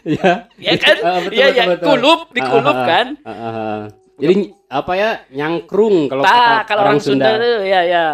ya 0.03 0.49
ya 0.57 0.73
kan? 0.77 0.97
Ah, 1.01 1.19
betul, 1.21 1.37
ya 1.37 1.47
betul, 1.47 1.55
ya 1.55 1.65
betul. 1.71 1.87
kulup 1.87 2.21
dikulup 2.33 2.75
Ah, 2.75 2.83
ah, 2.83 2.87
kan? 2.89 3.07
Ah, 3.23 3.31
ah, 3.31 3.53
ah. 3.55 3.79
jadi 4.17 4.35
apa 4.67 4.93
ya? 4.95 5.11
Nyangkrung 5.31 5.97
kalau 6.09 6.23
kata 6.23 6.57
kalau 6.67 6.83
orang 6.85 6.99
Sunda, 6.99 7.37
tuh 7.37 7.63
ya 7.63 7.81
ya. 7.85 8.07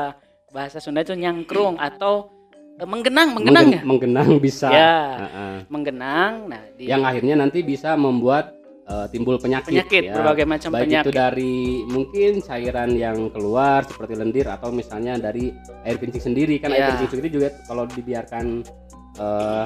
Bahasa 0.51 0.79
Sunda 0.79 1.01
itu 1.01 1.13
nyangkrung 1.13 1.81
atau 1.89 2.29
menggenang 2.79 3.29
menggenang 3.33 3.65
ya 3.65 3.81
Menggen- 3.81 3.87
menggenang 3.87 4.31
bisa 4.37 4.69
Ya. 4.69 4.93
Ah. 5.25 5.59
menggenang 5.67 6.33
nah 6.47 6.61
di 6.71 6.85
yang 6.85 7.01
akhirnya 7.03 7.35
nanti 7.35 7.63
bisa 7.63 7.97
membuat 7.97 8.53
eh, 8.85 9.07
timbul 9.09 9.35
penyakit, 9.37 9.73
penyakit 9.73 10.03
ya. 10.05 10.15
berbagai 10.15 10.45
macam 10.45 10.71
baik 10.71 10.83
penyakit 10.85 11.03
itu 11.03 11.11
dari 11.11 11.57
mungkin 11.87 12.33
cairan 12.39 12.91
yang 12.95 13.19
keluar 13.31 13.83
seperti 13.83 14.15
lendir 14.15 14.47
atau 14.47 14.71
misalnya 14.71 15.17
dari 15.17 15.51
air 15.83 15.97
kencing 15.97 16.23
sendiri 16.23 16.61
kan 16.61 16.71
air 16.71 16.85
Iya. 16.85 16.89
kencing 16.95 17.11
sendiri 17.11 17.29
juga 17.31 17.49
kalau 17.65 17.83
dibiarkan 17.85 18.63
eh, 19.17 19.65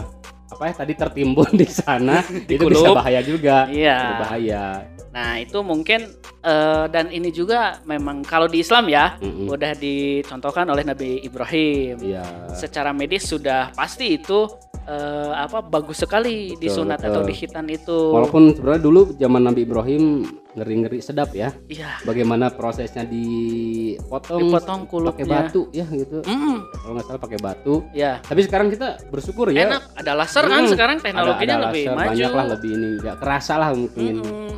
apa 0.49 0.63
ya 0.65 0.75
tadi 0.75 0.93
tertimbun 0.95 1.51
di 1.59 1.67
sana 1.67 2.23
itu 2.49 2.63
bisa 2.65 2.91
bahaya 2.91 3.21
juga 3.21 3.67
iya 3.69 4.15
berbahaya 4.15 4.65
Nah, 5.11 5.37
itu 5.37 5.59
mungkin 5.61 6.07
eh, 6.41 6.85
dan 6.87 7.11
ini 7.11 7.31
juga 7.31 7.61
memang 7.83 8.23
kalau 8.23 8.47
di 8.47 8.61
Islam 8.61 8.87
ya 8.87 9.19
Mm-mm. 9.19 9.49
udah 9.49 9.75
dicontohkan 9.75 10.65
oleh 10.65 10.83
Nabi 10.83 11.19
Ibrahim. 11.21 11.99
iya 12.01 12.23
Secara 12.53 12.91
medis 12.91 13.27
sudah 13.27 13.71
pasti 13.73 14.15
itu 14.15 14.47
eh, 14.83 15.33
apa 15.33 15.61
bagus 15.61 15.99
sekali 15.99 16.55
disunat 16.57 16.99
betul. 16.99 17.11
atau 17.11 17.21
dihitan 17.25 17.67
itu. 17.67 17.99
walaupun 18.09 18.55
sebenarnya 18.55 18.83
dulu 18.83 19.01
zaman 19.13 19.43
Nabi 19.45 19.61
Ibrahim 19.63 20.05
ngeri-ngeri 20.51 20.99
sedap 21.01 21.31
ya 21.33 21.55
Iya, 21.67 22.03
bagaimana 22.03 22.51
prosesnya 22.51 23.03
dipotong 23.05 24.41
dipotong 24.41 24.81
pakai 24.83 24.91
kulupnya. 24.91 25.27
batu 25.29 25.63
ya 25.71 25.87
gitu 25.87 26.19
Mm, 26.25 26.59
kalau 26.73 26.93
nggak 26.93 27.07
salah 27.07 27.21
pakai 27.21 27.39
batu 27.39 27.75
ya. 27.93 28.19
tapi 28.21 28.41
sekarang 28.43 28.67
kita 28.69 28.99
bersyukur 29.09 29.47
ya 29.49 29.67
Enak, 29.69 29.83
ada 29.97 30.13
laser 30.17 30.45
kan 30.45 30.61
Hmm, 30.61 30.71
sekarang 30.71 30.97
ada, 30.97 31.05
teknologinya 31.05 31.55
ada 31.57 31.65
lebih 31.69 31.85
laser, 31.85 31.95
maju. 31.95 32.09
banyak 32.09 32.31
lah 32.33 32.47
lebih 32.49 32.71
ini 32.73 32.89
nggak 32.99 33.17
kerasa 33.17 33.55
lah 33.57 33.71
mungkin 33.73 34.15
Mm-mm. 34.21 34.51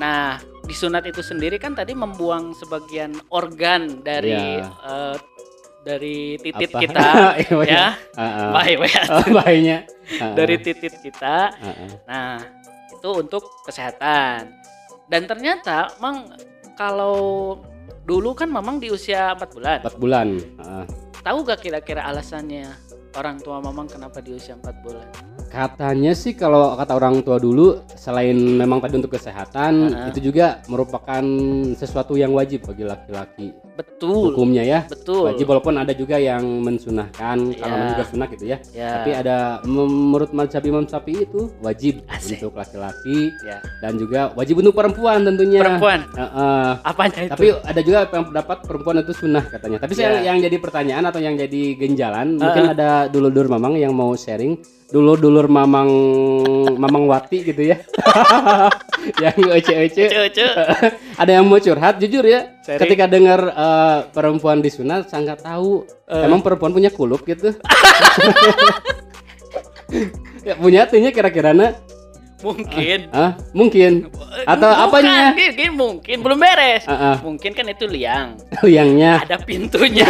Nah, 0.00 0.40
disunat 0.64 1.04
itu 1.04 1.20
sendiri 1.20 1.60
kan 1.60 1.76
tadi 1.76 1.92
membuang 1.92 2.56
sebagian 2.56 3.20
organ 3.28 4.00
dari 4.00 4.32
Iya. 4.32 4.64
eh, 4.64 5.16
dari 5.80 6.16
titit 6.36 6.70
Apa? 6.70 6.80
kita 6.80 7.08
Iya, 7.42 7.56
iya. 7.60 7.68
ya. 7.68 7.86
Ah, 8.14 8.24
ah. 8.24 8.50
Baik, 8.56 8.76
baik. 8.80 8.94
Oh, 9.12 9.26
baiknya 9.34 9.78
Ah, 10.16 10.24
ah. 10.24 10.34
dari 10.34 10.56
titit 10.56 10.94
kita. 10.98 11.36
Ah. 11.52 11.76
Nah, 12.08 12.32
itu 12.90 13.08
untuk 13.12 13.44
kesehatan. 13.62 14.56
Dan 15.06 15.26
ternyata, 15.26 15.92
Mang, 15.98 16.32
kalau 16.74 17.58
dulu 18.02 18.32
kan 18.32 18.48
Mamang 18.48 18.78
di 18.78 18.88
usia 18.88 19.36
4 19.36 19.52
bulan. 19.52 19.78
empat 19.84 19.96
bulan 19.98 20.28
ah. 20.58 20.84
Tahu 21.20 21.44
gak 21.44 21.60
kira-kira 21.60 22.00
alasannya 22.02 22.72
orang 23.12 23.36
tua 23.38 23.60
Mamang 23.60 23.84
kenapa 23.86 24.24
di 24.24 24.32
usia 24.32 24.56
4 24.56 24.80
bulan? 24.80 25.04
Katanya 25.50 26.14
sih 26.14 26.32
kalau 26.32 26.78
kata 26.78 26.94
orang 26.94 27.20
tua 27.20 27.36
dulu 27.36 27.82
selain 27.92 28.32
memang 28.32 28.78
tadi 28.78 28.94
untuk 28.96 29.12
kesehatan 29.12 29.72
ah. 29.90 30.08
itu 30.08 30.22
juga 30.24 30.62
merupakan 30.64 31.20
sesuatu 31.74 32.14
yang 32.14 32.30
wajib 32.30 32.62
bagi 32.64 32.86
laki-laki 32.86 33.50
Betul. 33.74 34.30
hukumnya 34.30 34.62
ya 34.62 34.80
Betul. 34.86 35.26
wajib 35.26 35.50
walaupun 35.50 35.74
ada 35.74 35.90
juga 35.90 36.16
yang 36.16 36.40
mensunahkan 36.62 37.50
kalau 37.58 37.76
Ya. 37.76 37.88
juga 37.90 38.04
sunah 38.06 38.26
gitu 38.30 38.44
ya 38.46 38.58
Ya. 38.70 38.90
tapi 38.96 39.10
ada 39.10 39.36
menurut 39.66 40.30
mazhab 40.30 40.62
Imam 40.62 40.86
Syafi'i 40.86 41.26
itu 41.26 41.50
wajib 41.58 42.06
Asik. 42.06 42.38
untuk 42.38 42.54
laki-laki 42.54 43.34
ya. 43.42 43.58
dan 43.82 43.98
juga 43.98 44.30
wajib 44.32 44.62
untuk 44.62 44.72
perempuan 44.72 45.26
tentunya 45.26 45.60
Perempuan. 45.60 46.06
Heeh. 46.14 46.68
Apanya 46.80 47.20
itu? 47.26 47.30
tapi 47.30 47.46
ada 47.58 47.80
juga 47.80 47.98
yang 48.06 48.24
pendapat 48.24 48.56
perempuan 48.62 48.96
itu 49.00 49.12
sunnah 49.12 49.44
katanya 49.44 49.82
tapi 49.82 49.92
saya 49.92 50.22
Ya. 50.22 50.30
yang 50.30 50.38
jadi 50.38 50.56
pertanyaan 50.56 51.04
atau 51.10 51.18
yang 51.18 51.34
jadi 51.34 51.74
genjalan 51.74 52.38
Ah, 52.38 52.42
mungkin 52.46 52.64
ada 52.70 53.10
dulur-dulur 53.10 53.50
mamang 53.50 53.74
yang 53.74 53.90
mau 53.90 54.14
sharing 54.14 54.54
dulur-dulur 54.90 55.46
mamang 55.46 55.90
mamang 56.76 57.06
wati 57.06 57.46
gitu 57.46 57.62
ya. 57.74 57.78
Yang 59.22 59.38
ece-ece. 59.64 60.04
Ada 61.20 61.40
yang 61.40 61.48
mau 61.48 61.56
curhat? 61.56 61.96
Jujur 61.96 62.20
ya 62.26 62.52
Sharing. 62.66 62.80
ketika 62.84 63.04
dengar 63.08 63.40
eh, 63.48 63.98
perempuan 64.12 64.60
disunat 64.60 65.08
saya 65.08 65.24
nggak 65.32 65.46
tahu. 65.46 65.88
Eh. 66.10 66.26
emang 66.26 66.42
perempuan 66.44 66.74
punya 66.74 66.90
kulup 66.92 67.24
gitu? 67.24 67.54
Ya 70.40 70.56
punya 70.56 70.88
tuhnya 70.88 71.12
kira-kira 71.12 71.52
Mungkin. 72.40 73.12
ah 73.12 73.36
mungkin 73.52 74.08
Atau 74.42 74.64
Bukan, 74.66 74.84
apanya? 74.86 75.32
Gini, 75.32 75.68
mungkin 75.68 76.16
belum 76.18 76.36
beres. 76.36 76.84
Ah, 76.84 77.12
ah. 77.12 77.16
Mungkin 77.20 77.52
kan 77.52 77.66
itu 77.66 77.84
liang. 77.84 78.40
liangnya 78.66 79.20
Ada 79.20 79.36
pintunya. 79.38 80.08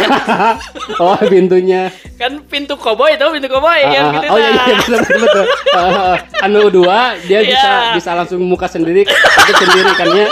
oh 1.03 1.19
pintunya 1.21 1.91
kan 2.15 2.39
pintu 2.45 2.75
koboi 2.75 3.17
tahu 3.17 3.33
pintu 3.33 3.47
koboi 3.47 3.81
Ah, 3.81 3.89
yang 3.89 4.05
gitu 4.13 4.27
oh 4.27 4.37
iya 4.37 4.51
iya 4.53 4.77
betul 4.77 4.99
betul. 5.19 5.45
Ah, 5.73 5.81
ah. 6.13 6.17
anu 6.41 6.69
dua 6.69 7.17
dia 7.21 7.39
Iya. 7.39 7.49
bisa 7.49 7.69
bisa 7.97 8.09
langsung 8.13 8.39
muka 8.41 8.65
sendiri 8.65 9.03
itu 9.03 9.53
sendiri 9.57 9.91
kan 9.91 10.07
ya 10.11 10.27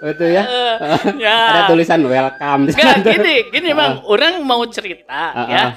itu 0.00 0.24
ya 0.26 0.42
Eh, 0.42 0.76
ya. 1.18 1.36
ada 1.48 1.60
tulisan 1.66 2.02
welcome 2.02 2.70
sana. 2.70 2.98
gini, 3.00 3.50
gini 3.50 3.70
bang, 3.72 4.02
orang 4.04 4.42
mau 4.42 4.62
cerita 4.66 5.22
Ah, 5.32 5.46
ya, 5.46 5.58
ah. 5.58 5.70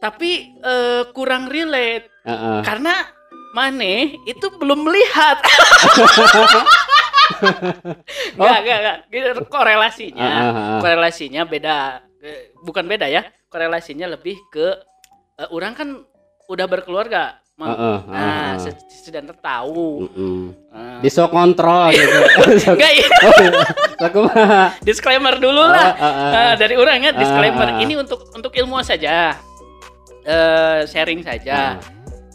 tapi 0.00 0.54
eh, 0.56 1.02
kurang 1.10 1.46
relate 1.46 2.10
Ah, 2.22 2.30
ah. 2.30 2.60
karena 2.62 2.94
Mane 3.54 4.18
itu 4.24 4.46
belum 4.52 4.82
melihat. 4.82 5.38
Enggak, 8.34 8.58
enggak, 8.60 8.78
enggak. 8.78 8.96
Gini, 9.08 9.24
Korelasinya, 9.46 10.20
Ah, 10.20 10.34
ah, 10.34 10.50
ah. 10.76 10.80
korelasinya 10.82 11.42
beda, 11.46 11.76
Eh, 12.18 12.56
bukan 12.60 12.84
beda 12.84 13.06
ya. 13.06 13.20
Korelasinya 13.46 14.10
lebih 14.10 14.40
ke 14.48 14.74
eh, 15.36 15.48
orang 15.48 15.72
kan 15.72 15.88
udah 16.44 16.66
berkeluarga, 16.66 17.36
Mang. 17.54 17.68
Ah, 17.68 17.76
ah, 17.76 17.98
Nah, 18.04 18.18
ah, 18.18 18.26
ah. 18.50 18.52
se- 18.58 18.74
sedang 18.90 19.30
tahu. 19.30 20.08
Mm-mm. 20.08 20.40
Nah. 20.68 20.98
di 20.98 21.06
sok 21.06 21.30
kontrol 21.30 21.92
gitu 21.94 22.18
Enggak, 22.66 22.90
ini 22.90 23.06
oh, 23.28 23.34
iya. 23.38 24.74
Disclaimer 24.80 25.38
dulu 25.38 25.62
lah. 25.62 25.94
Ah, 25.94 25.94
ah, 25.94 26.10
ah. 26.10 26.30
Nah, 26.32 26.52
dari 26.56 26.74
orang 26.74 26.98
ya 26.98 27.12
disclaimer. 27.14 27.68
Ah, 27.70 27.74
ah. 27.78 27.82
Ini 27.82 27.94
untuk 27.96 28.26
untuk 28.32 28.50
ilmu 28.50 28.82
saja, 28.82 29.38
Eh, 30.24 30.80
sharing 30.88 31.20
saja. 31.20 31.78
Ah. 31.78 31.93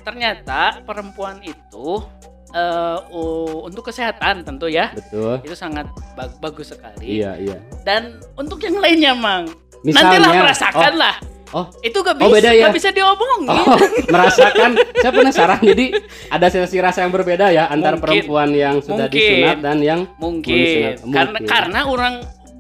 Ternyata 0.10 0.62
perempuan 0.82 1.38
itu 1.40 2.02
eh, 2.50 2.98
u- 3.12 3.62
untuk 3.62 3.86
kesehatan 3.86 4.42
tentu 4.42 4.66
ya 4.66 4.90
betul 4.90 5.38
itu 5.40 5.54
sangat 5.54 5.86
ba- 6.14 6.34
bagus 6.42 6.74
sekali. 6.74 7.22
iya 7.22 7.38
iya 7.38 7.62
Dan 7.80 8.18
untuk 8.34 8.58
yang 8.60 8.74
lainnya, 8.76 9.14
mang, 9.14 9.46
Misalnya- 9.80 10.18
nantilah 10.18 10.34
merasakan 10.42 10.94
lah. 10.98 11.16
oh 11.52 11.70
Itu 11.80 12.02
gak 12.02 12.18
Oh, 12.18 12.26
bisa, 12.26 12.36
beda 12.36 12.50
ya? 12.52 12.66
gak 12.66 12.74
bisa 12.74 12.90
diomongin. 12.90 13.50
Oh, 13.50 13.78
merasakan. 14.08 14.70
Saya 14.96 15.12
penasaran. 15.12 15.60
Jadi 15.64 15.86
ada 16.28 16.46
sensasi 16.48 16.78
rasa 16.78 17.02
yang 17.02 17.10
berbeda 17.10 17.50
ya 17.50 17.66
antara 17.66 17.94
Mungkin. 17.96 18.26
perempuan 18.26 18.50
yang 18.52 18.82
sudah 18.82 19.06
Mungkin. 19.06 19.14
disunat 19.14 19.58
dan 19.60 19.78
yang 19.80 20.02
Mungkin. 20.18 20.50
Belum 20.50 20.66
disunat. 20.66 20.94
Karena 21.06 21.30
Mungkin. 21.32 21.46
karena 21.48 21.80
orang 21.86 22.14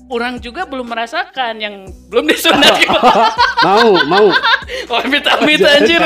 orang 0.09 0.41
juga 0.41 0.65
belum 0.65 0.89
merasakan 0.89 1.61
yang 1.61 1.75
belum 2.09 2.25
disunat. 2.25 2.81
mau 3.65 3.93
mau. 4.09 4.27
oh, 4.91 4.99
amit-amit 5.05 5.61
anjir. 5.61 6.01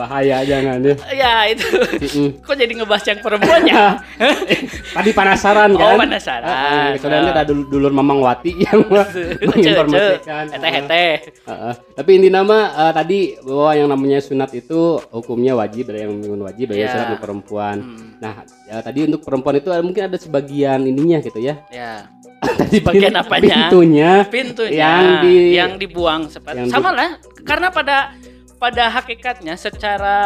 Bahaya 0.00 0.36
jangan 0.42 0.80
ya 0.80 0.94
Ya 1.12 1.32
itu. 1.46 1.66
Mm-mm. 1.68 2.28
Kok 2.40 2.54
jadi 2.54 2.72
ngebahas 2.72 3.04
yang 3.06 3.20
perempuannya? 3.20 3.82
tadi 4.96 5.10
penasaran 5.10 5.70
Oh, 5.72 5.80
kan 5.92 6.00
penasaran. 6.00 6.48
Heeh, 6.48 6.88
soalnya 6.96 7.20
Ah. 7.22 7.34
ada 7.34 7.44
dul- 7.46 7.66
dulur 7.66 7.90
Mamang 7.90 8.18
Wati 8.18 8.52
yang 8.56 8.80
menginformasikan 9.50 10.44
Hete 10.50 10.68
hete. 10.70 11.06
Heeh. 11.42 11.72
tapi 11.92 12.10
inti 12.14 12.28
nama 12.28 12.58
eh, 12.80 12.92
tadi 12.92 13.18
bahwa 13.38 13.70
yang 13.72 13.88
namanya 13.88 14.18
sunat 14.18 14.50
itu 14.52 14.80
hukumnya 15.10 15.52
wajib 15.54 15.90
ada 15.90 16.00
yang 16.00 16.14
menggunakan 16.14 16.46
wajib 16.46 16.66
ada 16.66 16.74
yang 16.74 16.82
Ya. 16.82 16.94
sunat 16.94 17.06
untuk 17.10 17.22
perempuan 17.22 17.76
Hmm, 17.80 18.08
nah 18.18 18.32
ya, 18.64 18.80
tadi 18.80 18.98
untuk 19.04 19.20
perempuan 19.20 19.54
itu 19.54 19.68
ada- 19.68 19.82
mungkin 19.82 20.02
ada 20.02 20.16
sebagian 20.16 20.80
ininya 20.82 21.18
gitu 21.18 21.38
ya 21.38 21.60
ya. 21.68 22.08
tadi 22.40 22.80
Sebagian 22.80 23.12
pin- 23.12 23.20
apanya? 23.20 23.54
pintunya 23.58 24.10
Pintunya 24.26 24.80
Yang 24.80 25.04
di- 25.20 25.52
yang 25.52 25.70
dibuang 25.76 26.20
sepat. 26.26 26.52
yang 26.54 26.66
di- 26.66 26.72
Sama 26.72 26.90
lah 26.90 27.10
karena 27.42 27.68
pada 27.68 27.96
pada 28.60 28.92
hakikatnya 28.92 29.56
secara 29.56 30.16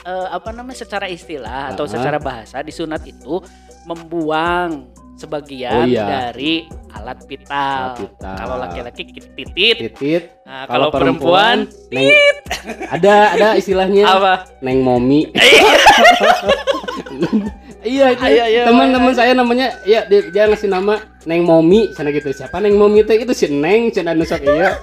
eh, 0.00 0.28
apa 0.30 0.54
namanya 0.54 0.78
secara 0.78 1.10
istilah 1.10 1.74
atau 1.74 1.84
Ah. 1.84 1.90
secara 1.90 2.16
bahasa 2.16 2.62
disunat 2.62 3.02
itu 3.02 3.42
membuang 3.82 4.86
sebagian 5.18 5.74
Oh, 5.74 5.82
iya. 5.82 6.06
dari 6.06 6.70
alat 6.94 7.18
vital. 7.26 7.98
Alat 7.98 7.98
vital. 7.98 8.34
Kalau 8.38 8.56
laki-laki 8.56 9.02
titit, 9.34 9.76
titit 9.90 10.22
nah, 10.46 10.70
kalau, 10.70 10.94
perempuan, 10.94 11.66
neng, 11.90 12.06
ada 12.86 13.34
ada 13.34 13.48
istilahnya 13.58 14.06
apa? 14.06 14.46
neng 14.62 14.78
momi 14.78 15.26
iya 17.82 18.14
itu 18.14 18.22
Ayo, 18.22 18.42
ayo, 18.46 18.62
teman-teman 18.70 19.10
saya 19.10 19.34
namanya 19.34 19.74
ya 19.82 20.06
dia, 20.06 20.30
dia 20.30 20.46
ngasih 20.46 20.70
nama 20.70 21.02
neng 21.24 21.42
momi 21.42 21.90
sana 21.94 22.10
gitu 22.10 22.30
siapa 22.30 22.58
neng 22.58 22.74
momi 22.74 23.02
itu 23.02 23.12
itu 23.14 23.34
si 23.34 23.46
neng 23.50 23.90
cina 23.90 24.14
nusok 24.14 24.40
iya 24.40 24.78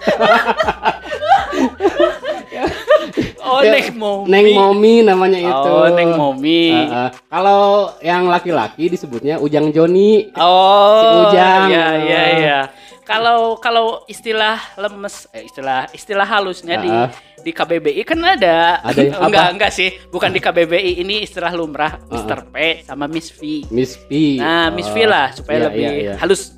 Oh, 3.55 3.61
Ya, 3.61 3.71
neng 3.71 3.87
momi. 3.95 4.27
neng 4.27 4.47
momi 4.51 4.93
namanya 5.01 5.39
itu 5.39 5.71
Oh, 5.71 5.87
neng 5.87 6.11
momi. 6.13 6.63
Eh, 6.69 6.83
eh. 6.83 7.09
kalau 7.25 7.61
yang 7.99 8.27
laki-laki 8.27 8.85
disebutnya 8.85 9.37
ujang 9.37 9.71
joni 9.71 10.27
Oh, 10.35 10.99
Si 10.99 11.05
Ujang. 11.29 11.61
Iya, 11.67 11.85
iya, 12.01 12.21
iya. 12.35 12.59
Kalau 13.01 13.55
kalau 13.55 14.01
istilah 14.05 14.57
lemes 14.75 15.29
eh, 15.29 15.45
istilah 15.45 15.85
istilah 15.91 16.25
halusnya 16.25 16.75
di 16.75 16.89
Ah. 16.89 17.07
di 17.37 17.53
KBBI 17.53 18.01
kan 18.01 18.17
ada. 18.19 18.81
Ada 18.81 18.97
ya? 18.99 19.13
enggak, 19.21 19.43
Apa? 19.43 19.53
enggak 19.53 19.71
sih. 19.71 19.93
Bukan 20.09 20.33
di 20.33 20.41
KBBI 20.41 20.99
ini 20.99 21.21
istilah 21.21 21.53
lumrah 21.53 22.01
Mr. 22.09 22.49
P 22.49 22.81
sama 22.81 23.05
Miss 23.05 23.29
V. 23.29 23.61
Miss 23.69 23.93
P 23.95 24.41
Nah, 24.41 24.73
Miss 24.73 24.89
V 24.89 24.97
Oh, 24.97 25.05
lah 25.05 25.29
supaya 25.31 25.55
iya, 25.55 25.65
lebih 25.69 25.83
iya, 25.83 25.91
iya. 25.93 26.13
halus. 26.17 26.57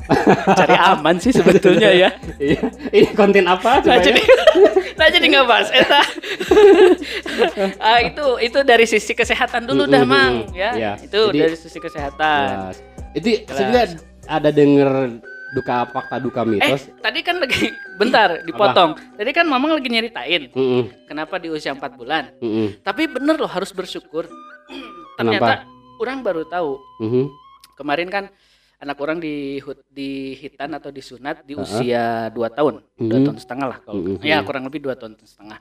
Mm, 0.00 0.12
mm, 0.12 0.22
mm, 0.22 0.36
mm. 0.42 0.56
Cari 0.56 0.76
aman 0.76 1.16
sih 1.16 1.30
sebetulnya 1.30 1.90
ya. 1.90 2.10
Iya. 2.40 2.60
ini 2.90 3.08
konten 3.12 3.44
apa 3.44 3.82
Nah 3.82 3.96
ya? 3.96 4.04
jadi, 4.06 4.22
nah 4.98 5.06
jadi 5.06 5.26
nggak 5.26 5.46
bahas 5.46 5.68
eta. 5.70 6.00
Ah, 7.78 7.98
itu 8.00 8.24
itu 8.40 8.58
dari 8.62 8.84
sisi 8.84 9.12
kesehatan 9.12 9.64
dulu 9.64 9.84
dah 9.84 10.00
Mm, 10.00 10.06
mm, 10.06 10.12
mang 10.12 10.34
mm. 10.44 10.54
ya. 10.54 10.70
Iya. 10.72 10.92
Itu 11.00 11.20
Jadi- 11.28 11.40
dari 11.40 11.56
sisi 11.56 11.78
kesehatan. 11.78 12.44
Jelas. 12.48 12.76
Itu 13.12 13.28
juga 13.50 13.80
ada 14.24 14.50
denger 14.50 14.90
duka 15.50 15.82
fakta 15.84 16.16
duka 16.16 16.40
Eh, 16.40 16.48
mitos. 16.48 16.86
tadi 17.00 17.20
kan 17.20 17.36
lagi 17.36 17.66
bentar 17.96 18.38
dipotong. 18.40 18.94
Tadi 19.16 19.30
kan 19.32 19.44
Mamang 19.44 19.74
lagi 19.74 19.88
nyeritain 19.88 20.46
Mm-mm, 20.48 20.82
kenapa 21.04 21.36
di 21.36 21.50
usia 21.50 21.70
4 21.70 21.82
bulan. 21.92 22.30
mm-mm, 22.38 22.78
Tapi 22.80 23.10
bener 23.10 23.34
loh 23.34 23.50
harus 23.50 23.70
bersyukur. 23.70 24.30
Ternyata 25.18 25.66
orang 25.98 26.22
baru 26.22 26.46
tahu. 26.46 26.78
mhm. 26.98 27.24
Kemarin 27.74 28.08
kan 28.08 28.24
anak 28.80 28.96
orang 28.96 29.18
di 29.18 29.60
di 29.86 30.10
hitan 30.34 30.72
atau 30.72 30.88
disunat 30.88 31.44
di 31.44 31.52
Ha-ha. 31.52 31.62
usia 31.62 32.04
2 32.28 32.48
tahun, 32.50 32.74
dua 32.96 33.18
Mhm. 33.18 33.24
tahun 33.28 33.38
setengah 33.38 33.66
lah 33.68 33.78
kalau. 33.78 34.00
Mhm. 34.00 34.24
Ya, 34.24 34.40
kurang 34.40 34.64
lebih 34.64 34.80
2 34.82 34.96
tahun 34.96 35.20
setengah. 35.20 35.60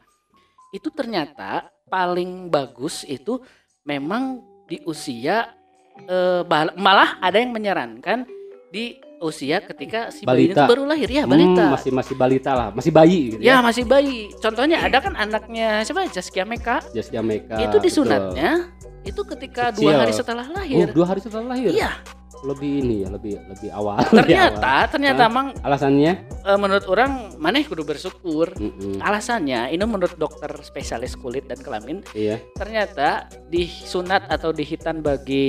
Itu 0.71 0.87
ternyata 0.89 1.67
paling 1.85 2.47
bagus 2.47 3.03
itu 3.03 3.43
memang 3.83 4.39
di 4.65 4.79
usia 4.83 5.51
eh, 5.99 6.41
malah 6.73 7.19
ada 7.19 7.35
yang 7.35 7.51
menyarankan 7.51 8.23
di 8.71 8.95
usia 9.19 9.59
ketika 9.59 10.07
si 10.07 10.23
bayi 10.23 10.47
itu 10.47 10.55
baru 10.55 10.87
lahir 10.87 11.11
ya 11.11 11.27
Hmm, 11.27 11.35
balita. 11.35 11.63
masih 11.69 11.91
masih 11.91 12.15
balita 12.15 12.51
lah, 12.55 12.69
masih 12.71 12.87
bayi 12.89 13.35
gitu 13.35 13.41
Ya 13.41 13.59
ya. 13.59 13.59
masih 13.59 13.83
bayi. 13.83 14.31
Contohnya 14.39 14.79
ada 14.79 15.03
kan 15.03 15.11
anaknya 15.11 15.83
siapa? 15.83 16.07
Zaskia 16.07 16.47
Meka. 16.47 16.79
Just 16.95 17.11
Jamaica. 17.11 17.59
itu 17.59 17.67
betul. 17.69 17.83
disunatnya 17.83 18.71
itu 19.01 19.21
ketika 19.27 19.75
Kecil. 19.75 19.83
dua 19.83 19.93
hari 19.97 20.13
setelah 20.15 20.45
Oh, 20.45 20.55
lahir. 20.55 20.87
dua 20.87 21.05
hari 21.05 21.19
setelah 21.19 21.45
lahir. 21.51 21.67
Iya. 21.69 21.91
Lebih 22.39 22.71
ini 22.79 22.95
ya, 23.03 23.09
lebih 23.11 23.35
lebih 23.51 23.69
awal. 23.75 23.99
lebih 24.15 24.35
awal. 24.39 24.55
Ternyata 24.55 24.73
ternyata 24.87 25.21
Hah? 25.27 25.31
emang 25.31 25.47
alasannya 25.59 26.11
eh, 26.47 26.57
menurut 26.57 26.85
orang 26.87 27.11
maneh 27.35 27.67
kudu 27.67 27.83
bersyukur. 27.83 28.55
Mm-mm, 28.55 29.03
Alasannya 29.03 29.69
ini 29.69 29.83
menurut 29.83 30.15
dokter 30.15 30.47
spesialis 30.63 31.19
kulit 31.19 31.51
dan 31.51 31.59
kelamin 31.59 31.99
iya. 32.15 32.39
ternyata 32.55 33.27
disunat 33.51 34.23
atau 34.31 34.55
dihitan 34.55 35.03
bagi 35.03 35.47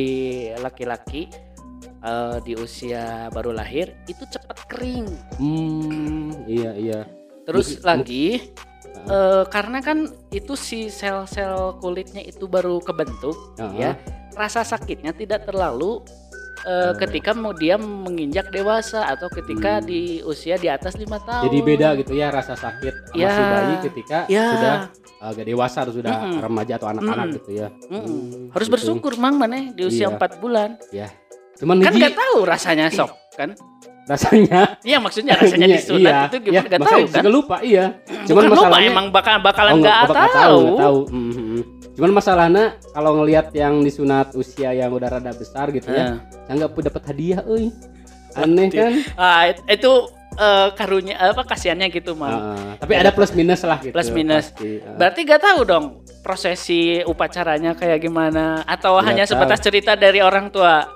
laki-laki 0.58 1.30
eh, 2.02 2.36
di 2.42 2.58
usia 2.58 3.30
baru 3.30 3.54
lahir 3.54 3.94
itu 4.10 4.26
cepat 4.26 4.66
kering. 4.66 5.06
Hmm, 5.38 6.34
iya 6.50 6.74
iya. 6.74 7.00
Terus 7.46 7.78
Mungkin- 7.78 7.86
lagi 7.86 8.26
eh, 9.06 9.44
karena 9.46 9.78
kan 9.78 10.10
itu 10.30 10.58
si 10.58 10.90
sel-sel 10.90 11.78
kulitnya 11.78 12.20
itu 12.20 12.50
baru 12.50 12.82
kebentuk 12.82 13.54
Heeh. 13.56 13.78
ya 13.78 13.92
rasa 14.30 14.62
sakitnya 14.62 15.10
tidak 15.10 15.42
terlalu 15.44 16.00
eh, 16.62 16.72
Oh. 16.82 16.92
ketika 16.94 17.30
mau 17.32 17.52
dia 17.52 17.76
menginjak 17.76 18.48
dewasa 18.48 19.06
atau 19.06 19.28
ketika 19.28 19.78
Hmm. 19.78 19.86
di 19.86 20.00
usia 20.22 20.54
di 20.54 20.66
atas 20.66 20.94
lima 20.94 21.16
tahun. 21.18 21.46
Jadi 21.46 21.58
beda 21.60 21.88
gitu 21.96 22.12
ya 22.12 22.28
rasa 22.28 22.52
sakit 22.52 23.12
Ya. 23.12 23.26
masih 23.26 23.44
bayi 23.46 23.74
ketika 23.82 24.18
Ya. 24.26 24.46
sudah 24.50 24.74
agak 25.22 25.44
dewasa 25.46 25.78
atau 25.82 25.92
sudah 25.92 26.12
Mm-mm. 26.18 26.40
remaja 26.40 26.72
atau 26.74 26.88
anak-anak 26.88 27.26
Mm-mm. 27.26 27.36
gitu 27.36 27.50
ya. 27.54 27.68
Mm-mm. 27.86 28.04
Hmm, 28.04 28.44
Harus 28.50 28.66
gitu. 28.66 28.74
bersyukur 28.74 29.12
mang 29.16 29.36
mana 29.36 29.68
di 29.70 29.82
usia 29.82 30.06
Iya. 30.06 30.14
empat 30.14 30.30
bulan. 30.36 30.80
Cuman 31.56 31.76
Kan 31.78 31.92
nggak 31.92 32.16
tahu 32.16 32.38
rasanya 32.42 32.88
sok 32.88 33.12
kan? 33.34 33.52
rasanya 34.02 34.80
Iya 34.82 34.98
maksudnya 34.98 35.36
rasanya 35.36 35.66
disunat 35.70 36.00
iya, 36.02 36.18
itu 36.26 36.34
iya, 36.34 36.42
gimana 36.42 36.66
nggak 36.66 36.80
makanya 36.80 36.98
tahu 36.98 37.14
kan? 37.14 37.22
lupa 37.30 37.56
iya. 37.62 37.84
Cuman 38.26 38.42
lupa 38.42 38.54
masalahnya- 38.58 38.90
emang 38.90 39.06
bakal 39.10 39.34
bakalan 39.38 39.72
Oh, 39.72 39.78
nggak 39.78 39.96
bakal 40.02 40.28
tahu. 40.34 40.58
nggak 40.58 40.80
tahu. 40.82 40.98
Mm, 41.06 41.20
mm, 41.20 41.30
mm. 41.30 41.49
Cuman 42.00 42.16
masalahnya 42.16 42.64
kalau 42.90 43.12
ngelihat 43.14 43.52
yang 43.52 43.84
disunat 43.84 44.32
usia 44.32 44.72
yang 44.72 44.88
udah 44.88 45.12
rada 45.12 45.36
besar 45.36 45.68
gitu 45.68 45.84
ya, 45.86 46.16
Nah. 46.16 46.16
nggak 46.48 46.72
dapat 46.72 46.82
dapat 46.88 47.02
hadiah, 47.06 47.44
euy. 47.44 47.68
Aneh 48.32 48.72
kan? 48.72 48.92
Ah, 49.14 49.44
it- 49.46 49.60
itu 49.68 49.92
eh, 50.32 50.68
karunya 50.72 51.12
apa 51.14 51.44
kasihannya 51.44 51.90
gitu 51.90 52.14
mang. 52.14 52.32
Heeh. 52.32 52.72
tapi 52.80 52.92
ada 52.94 53.10
plus 53.10 53.34
minus 53.34 53.60
lah 53.60 53.76
gitu. 53.78 53.92
Plus 53.92 54.08
minus. 54.08 54.48
pasti. 54.48 54.80
Heeh. 54.80 54.96
Berarti 54.96 55.20
gak 55.22 55.42
tahu 55.42 55.60
dong 55.62 55.84
prosesi 56.20 56.80
upacaranya 57.02 57.74
kayak 57.74 58.00
gimana 58.00 58.64
atau 58.64 58.96
Nggak 58.96 59.04
hanya 59.04 59.24
tahu. 59.26 59.36
sebatas 59.36 59.60
cerita 59.60 59.92
dari 59.92 60.22
orang 60.22 60.48
tua 60.48 60.88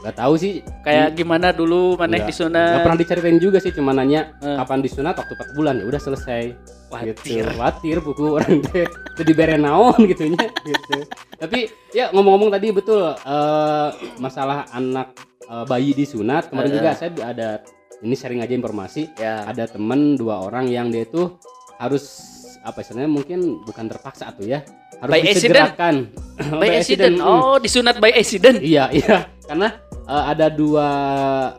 Nggak 0.00 0.16
tahu 0.16 0.34
sih. 0.34 0.62
kayak 0.80 1.12
gimana 1.12 1.50
dulu 1.50 1.94
Nggak- 1.94 2.26
disunat. 2.26 2.70
nggak 2.72 2.82
pernah 2.82 2.98
diceritain 2.98 3.38
juga 3.38 3.58
sih, 3.58 3.70
cuma 3.70 3.90
nanya 3.90 4.32
Eh. 4.38 4.56
kapan 4.56 4.80
disunat 4.80 5.14
waktu 5.14 5.32
4 5.32 5.52
bulan 5.52 5.74
ya 5.76 5.84
udah 5.86 6.00
selesai. 6.00 6.42
Watir. 6.90 7.46
gitu 7.46 7.54
watir 7.54 8.02
buku 8.02 8.34
orang 8.34 8.66
teh 8.66 8.82
itu 8.82 9.22
dibere 9.22 9.54
naon 9.54 9.94
gitunya 10.02 10.34
gitu 10.66 11.06
tapi 11.38 11.70
ya 11.94 12.10
ngomong-ngomong 12.10 12.50
tadi 12.50 12.74
betul 12.74 13.14
eh, 13.14 13.88
masalah 14.18 14.66
anak 14.70 15.14
eh, 15.40 15.64
bayi 15.64 15.94
disunat 15.94 16.50
kemarin 16.50 16.66
Eh. 16.66 16.76
juga 16.82 16.90
saya 16.92 17.14
ada 17.22 17.62
ini 18.02 18.10
sharing 18.10 18.42
aja 18.42 18.50
informasi 18.50 19.06
Ya. 19.14 19.46
ada 19.46 19.70
temen 19.70 20.18
dua 20.18 20.42
orang 20.42 20.66
yang 20.66 20.90
dia 20.90 21.06
itu 21.06 21.30
harus 21.78 22.26
apa 22.60 22.82
istilahnya 22.82 23.06
mungkin 23.06 23.62
bukan 23.62 23.86
terpaksa 23.86 24.34
tuh 24.34 24.50
ya 24.50 24.58
harus 25.00 25.12
By 25.12 25.20
accident? 25.24 25.36
disegerakan 25.36 25.96
By 26.40 26.68
accident. 26.80 27.14
Oh, 27.20 27.60
disunat 27.60 28.00
by 28.00 28.12
accident. 28.16 28.64
Iya, 28.64 28.88
iya. 28.96 29.28
Karena 29.44 29.76
eh, 30.08 30.24
ada 30.32 30.48
dua 30.48 30.88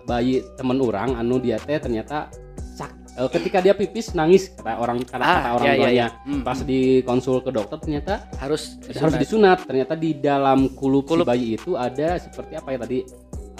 bayi 0.10 0.42
temen 0.58 0.78
orang 0.82 1.18
anu 1.22 1.38
dia 1.38 1.62
teh 1.62 1.78
ternyata 1.78 2.34
sak, 2.74 2.90
eh, 3.14 3.30
ketika 3.30 3.62
dia 3.62 3.78
pipis 3.78 4.18
nangis 4.18 4.50
kata 4.58 4.82
orang 4.82 5.06
kata, 5.06 5.22
kata 5.22 5.50
orang 5.54 5.66
ya, 5.66 5.74
ya, 5.74 5.78
tuanya. 5.78 5.94
ya. 5.94 6.08
Hmm, 6.26 6.42
Pas 6.42 6.58
hmm. 6.58 6.68
di 6.68 6.80
konsul 7.06 7.46
ke 7.46 7.54
dokter 7.54 7.78
ternyata 7.78 8.26
harus 8.42 8.82
harus 8.90 9.16
disunat. 9.22 9.70
Ternyata 9.70 9.94
di 9.94 10.18
dalam 10.18 10.74
kulup, 10.74 11.06
Kulup. 11.06 11.26
si 11.26 11.30
bayi 11.30 11.48
itu 11.62 11.78
ada 11.78 12.18
seperti 12.18 12.58
apa 12.58 12.70
ya 12.74 12.78
tadi? 12.82 13.00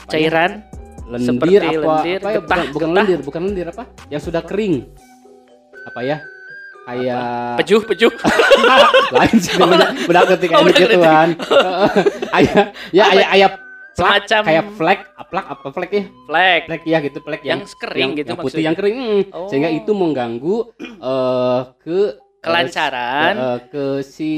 Apa 0.02 0.10
ya? 0.10 0.12
cairan 0.18 0.52
lendir 1.12 1.28
seperti 1.28 1.56
apa 1.60 1.66
lendir, 1.68 2.20
apa 2.24 2.30
ya? 2.32 2.40
getah, 2.40 2.40
bukan, 2.42 2.60
bukan 2.72 2.90
getah. 2.90 2.98
lendir, 3.04 3.20
bukan 3.22 3.42
lendir 3.46 3.68
apa? 3.70 3.84
Yang 4.10 4.22
sudah 4.32 4.42
kering. 4.42 4.76
Apa 5.92 6.00
ya? 6.02 6.18
Kayak 6.94 7.58
pejuh 7.58 7.80
pejuh 7.82 8.12
lain 9.16 9.36
sih 9.38 9.54
Oh, 9.56 9.68
bedak 9.68 9.90
bedak 10.06 10.24
ketika 10.36 10.54
oh, 10.54 10.64
bedak 10.64 10.80
gituan. 10.86 11.30
ayah 12.38 12.64
ya 12.92 13.04
ayah 13.12 13.28
ayah 13.32 13.50
plak, 13.92 14.24
Semacam- 14.24 14.46
kayak 14.48 14.66
flek, 14.74 15.00
plak 15.28 15.46
apa 15.48 15.68
flek 15.70 15.92
ya? 15.92 16.04
flag 16.26 16.62
Flek 16.64 16.82
ya 16.84 16.98
gitu 17.02 17.20
flek 17.20 17.42
yang 17.42 17.60
yang 17.60 17.68
kering 17.74 18.00
yang, 18.02 18.12
gitu 18.16 18.28
yang 18.28 18.38
putih 18.38 18.46
maksudnya. 18.48 18.66
yang 18.66 18.76
kering 18.76 18.96
mm. 18.98 19.22
Oh. 19.32 19.48
sehingga 19.48 19.70
itu 19.70 19.92
mengganggu 19.92 20.58
eh 20.80 21.60
ke 21.78 22.00
kelancaran 22.42 23.34
eh, 23.34 23.60
ke 23.70 23.86
si 24.02 24.32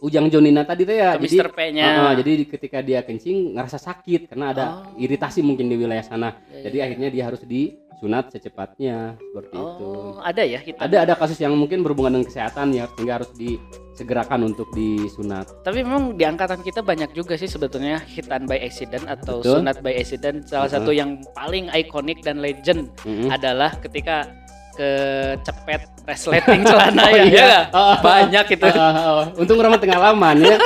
Ujang 0.00 0.26
Jonina 0.26 0.62
tadi 0.62 0.82
teh 0.82 0.98
ya. 0.98 1.14
ke 1.14 1.22
Jadi 1.22 1.36
Mr. 1.38 1.48
P-nya. 1.50 1.86
Heeh, 1.86 2.12
jadi 2.18 2.30
di- 2.36 2.48
ketika 2.48 2.78
dia 2.80 3.00
kencing 3.00 3.54
ngerasa 3.54 3.78
sakit 3.78 4.26
karena 4.26 4.46
ada 4.50 4.64
Oh. 4.66 4.98
iritasi 4.98 5.40
mungkin 5.40 5.66
di 5.66 5.76
wilayah 5.76 6.02
sana. 6.02 6.34
Ya, 6.50 6.66
Jadi 6.66 6.76
ya. 6.76 6.82
akhirnya 6.84 7.08
dia 7.08 7.24
harus 7.24 7.42
disunat 7.44 8.28
secepatnya 8.28 9.14
seperti 9.16 9.54
itu. 9.54 9.86
Oh, 9.86 10.18
ada 10.20 10.42
ya 10.42 10.58
hitam. 10.58 10.82
Ada 10.82 10.96
ada 11.02 11.14
kasus 11.14 11.38
yang 11.38 11.54
mungkin 11.54 11.80
berhubungan 11.80 12.12
dengan 12.12 12.26
kesehatan 12.26 12.70
ya 12.70 12.90
sehingga 12.90 13.14
harus 13.16 13.30
disegerakan 13.32 14.40
untuk 14.44 14.66
disunat. 14.74 15.46
Tapi 15.62 15.80
memang 15.80 16.18
di 16.18 16.26
angkatan 16.26 16.58
kita 16.58 16.82
banyak 16.82 17.14
juga 17.14 17.38
sih 17.38 17.46
sebetulnya 17.46 18.02
hitan 18.04 18.44
by 18.44 18.58
accident 18.58 19.06
atau 19.06 19.38
Betul. 19.38 19.62
sunat 19.62 19.78
by 19.78 19.94
accident. 19.94 20.42
Salah 20.44 20.66
Heeh. 20.66 20.74
satu 20.74 20.90
yang 20.90 21.22
paling 21.32 21.70
ikonik 21.70 22.18
dan 22.20 22.42
legend 22.42 22.90
Mm-mm. 23.06 23.30
adalah 23.30 23.78
ketika 23.78 24.26
kecepet 24.74 25.86
resleting 26.04 26.60
celana 26.68 27.02
Oh, 27.02 27.10
ya, 27.10 27.24
iya. 27.24 27.32
ya 27.32 27.44
nggak? 27.44 27.64
Oh, 27.72 27.94
banyak 28.00 28.46
itu. 28.52 28.64
Ah, 28.68 28.76
ah, 28.76 28.92
ah. 28.94 29.22
Untung 29.36 29.58
orang 29.58 29.76
pengalaman 29.76 30.36
ya. 30.38 30.56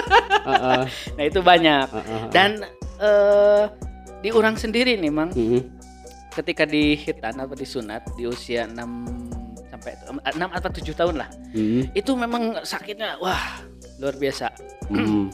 Ah, 0.43 0.51
ah, 0.53 0.83
Nah 1.15 1.25
itu 1.25 1.41
banyak. 1.41 1.87
ah, 1.87 1.97
ah, 1.97 2.11
ah. 2.11 2.23
Dan 2.29 2.51
eh, 2.99 3.63
di 4.19 4.31
orang 4.31 4.59
sendiri 4.59 4.99
nih, 4.99 5.11
mang, 5.11 5.31
Mm-mm. 5.31 5.63
ketika 6.35 6.67
di 6.67 6.99
hitan 6.99 7.39
atau 7.39 7.55
disunat 7.55 8.03
di 8.15 8.27
usia 8.27 8.67
6 8.67 8.75
sampai 9.71 9.93
6 10.35 10.59
atau 10.59 10.69
7 10.75 10.91
tahun 10.93 11.15
lah, 11.23 11.31
Mm-mm. 11.55 11.95
itu 11.95 12.11
memang 12.15 12.63
sakitnya 12.63 13.15
wah 13.19 13.63
luar 14.03 14.19
biasa. 14.19 14.51
Mm. 14.91 15.31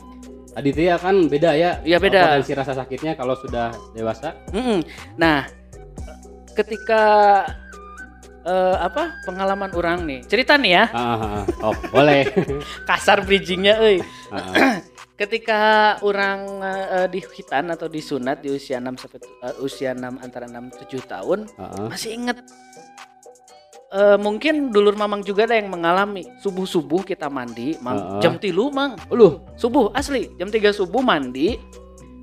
Aditya 0.54 0.94
kan 0.96 1.26
beda 1.26 1.50
ya. 1.56 1.82
Iya, 1.82 1.98
beda. 1.98 2.38
Potensi 2.38 2.52
rasa 2.54 2.72
sakitnya 2.76 3.16
kalau 3.16 3.34
sudah 3.34 3.74
dewasa. 3.90 4.38
Mm-mm. 4.52 4.84
Nah, 5.16 5.48
ketika 6.52 7.02
eh, 8.44 8.76
apa 8.78 9.24
pengalaman 9.24 9.72
orang 9.72 10.04
nih 10.04 10.20
cerita 10.24 10.54
nih 10.60 10.72
ya 10.72 10.84
ah. 10.92 11.42
Oh, 11.64 11.74
boleh. 11.90 12.28
kasar 12.88 13.24
bridgingnya. 13.24 13.74
Ah, 13.76 14.38
ah. 14.38 14.74
ketika 15.20 15.94
orang 16.02 16.40
eh, 16.62 17.06
di 17.08 17.22
hitan 17.22 17.70
atau 17.70 17.86
disunat 17.86 18.42
di 18.42 18.50
usia 18.50 18.82
6 18.82 19.00
sampai 19.00 19.18
eh, 19.22 19.54
usia 19.62 19.94
6 19.94 20.20
antara 20.20 20.44
6 20.46 20.84
7 20.90 21.06
tahun 21.06 21.38
Ah, 21.56 21.70
ah. 21.70 21.88
masih 21.88 22.14
inget 22.14 22.38
Eh, 23.94 24.18
mungkin 24.18 24.74
dulur 24.74 24.98
mamang 24.98 25.22
juga 25.22 25.46
ada 25.46 25.54
yang 25.54 25.70
mengalami 25.70 26.26
subuh 26.42 26.66
subuh 26.66 27.06
kita 27.06 27.30
mandi 27.30 27.78
mang 27.78 27.94
Heeh. 27.94 28.20
jam 28.26 28.34
tilu 28.42 28.66
mang 28.74 28.98
Loh. 29.06 29.46
subuh 29.54 29.94
asli 29.94 30.34
jam 30.34 30.50
3 30.50 30.74
subuh 30.74 30.98
mandi 30.98 31.54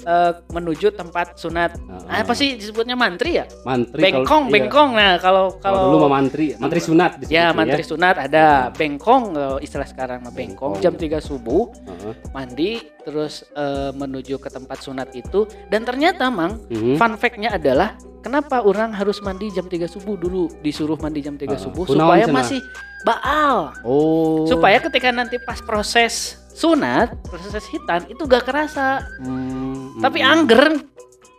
eh, 0.04 0.32
menuju 0.50 0.92
tempat 0.92 1.36
sunat 1.36 1.78
Heeh. 1.78 2.22
apa 2.22 2.34
sih 2.34 2.56
disebutnya 2.56 2.94
mantri 2.94 3.38
ya 3.38 3.46
Mantri 3.62 4.00
bengkong 4.00 4.26
kalau- 4.26 4.48
iya. 4.48 4.54
bengkong 4.54 4.90
nah 4.92 5.14
kalau 5.18 5.46
Kalau 5.58 5.82
dulu 5.88 5.98
mah 6.06 6.12
mantri, 6.18 6.54
mantri 6.56 6.80
sunat 6.80 7.12
disebutnya 7.18 7.44
ya 7.44 7.54
mantri 7.54 7.84
sunat 7.84 8.16
ada 8.20 8.46
bengkong 8.72 9.24
eh, 9.34 9.58
istilah 9.62 9.86
sekarang 9.86 10.20
mah 10.20 10.30
bengkong 10.30 10.74
Bengkong. 10.74 10.74
jam 10.80 10.94
3 10.94 11.20
subuh 11.20 11.70
Heeh. 11.72 12.14
mandi 12.32 12.72
terus 13.00 13.46
eh, 13.52 13.92
menuju 13.92 14.38
ke 14.38 14.48
tempat 14.48 14.80
sunat 14.80 15.14
itu 15.14 15.44
dan 15.68 15.82
ternyata 15.82 16.28
mang 16.28 16.58
Mhm. 16.68 16.96
fun 16.96 17.14
fact-nya 17.16 17.54
adalah 17.54 17.94
kenapa 18.20 18.62
orang 18.62 18.92
harus 18.92 19.18
mandi 19.20 19.50
jam 19.50 19.66
3 19.66 19.86
subuh 19.86 20.14
dulu 20.14 20.50
disuruh 20.60 20.96
mandi 20.96 21.20
jam 21.20 21.34
3 21.34 21.48
Ah, 21.48 21.58
subuh 21.58 21.86
supaya 21.86 22.26
masih 22.28 22.62
baal 23.02 23.74
Oh. 23.82 24.46
supaya 24.46 24.78
ketika 24.80 25.10
nanti 25.10 25.38
pas 25.40 25.58
proses 25.60 26.41
sunat 26.52 27.16
proses 27.24 27.64
hitan 27.68 28.06
itu 28.08 28.24
gak 28.24 28.44
kerasa 28.44 29.02
Hmm, 29.18 29.98
tapi 30.00 30.20
mm. 30.20 30.28
angger 30.28 30.64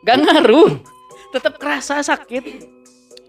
gak 0.03 0.19
ngaruh 0.19 0.73
tetap 1.31 1.57
kerasa 1.57 2.01
sakit 2.01 2.45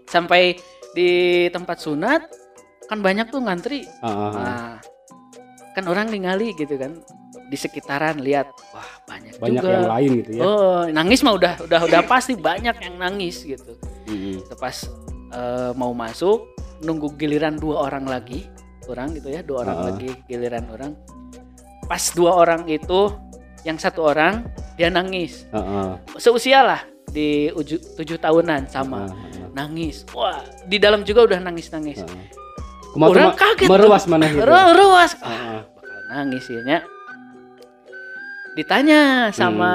sampai 0.06 0.58
di 0.92 1.10
tempat 1.48 1.78
sunat 1.78 2.22
kan 2.84 3.00
banyak 3.00 3.28
tuh 3.28 3.40
ngantri 3.40 3.84
Ah, 3.98 4.06
ah, 4.06 4.12
ah. 4.12 4.32
nah 4.34 4.72
kan 5.72 5.84
orang 5.84 6.06
ningali 6.06 6.54
gitu 6.54 6.76
kan 6.76 7.00
di 7.44 7.56
sekitaran 7.56 8.18
lihat 8.18 8.48
wah 8.70 8.88
banyak, 9.04 9.36
banyak 9.36 9.58
juga 9.58 9.68
yang 9.70 9.90
lain 9.90 10.10
gitu 10.16 10.30
ya. 10.32 10.42
oh 10.42 10.80
nangis 10.88 11.20
mah 11.20 11.34
udah 11.34 11.54
udah 11.60 11.80
udah 11.82 12.00
pasti 12.04 12.32
banyak 12.34 12.76
yang 12.78 12.96
nangis 12.96 13.42
gitu 13.42 13.74
Mhm. 14.04 14.44
Itu 14.44 14.54
pas 14.54 14.84
eh, 15.32 15.72
mau 15.74 15.90
masuk 15.90 16.44
nunggu 16.80 17.16
giliran 17.16 17.56
dua 17.56 17.88
orang 17.88 18.04
lagi 18.04 18.44
orang 18.84 19.16
gitu 19.16 19.32
ya 19.32 19.40
dua 19.40 19.64
orang 19.64 19.76
Ah. 19.76 19.84
lagi 19.88 20.12
giliran 20.24 20.64
orang 20.68 20.92
pas 21.84 22.02
dua 22.10 22.32
orang 22.34 22.64
itu 22.66 23.12
yang 23.62 23.76
satu 23.76 24.04
orang 24.04 24.44
dia 24.74 24.88
nangis 24.88 25.44
Ah, 25.48 25.58
ah. 25.58 25.90
seusia 26.16 26.60
lah 26.60 26.80
di 27.06 27.48
uju- 27.50 27.80
tujuh 27.94 28.16
tahunan 28.16 28.66
sama 28.66 29.04
Ah, 29.04 29.12
ah, 29.12 29.48
nangis 29.54 30.04
wah 30.10 30.38
di 30.62 30.76
dalam 30.76 31.02
juga 31.02 31.24
udah 31.24 31.38
nangis 31.38 31.68
nangis 31.68 32.00
ah. 32.00 32.08
Kumaha 32.90 33.08
tuh, 33.08 33.14
Orang 33.16 33.34
kaget 33.34 33.66
meruas 33.66 34.04
mana 34.04 34.26
gitu. 34.26 34.44
ruas 34.44 35.10
Ah, 35.16 35.26
ah. 35.26 35.60
bakal 35.72 36.00
nangis 36.10 36.44
ya 36.46 36.60
nya. 36.62 36.78
ditanya 38.54 39.00
sama 39.30 39.72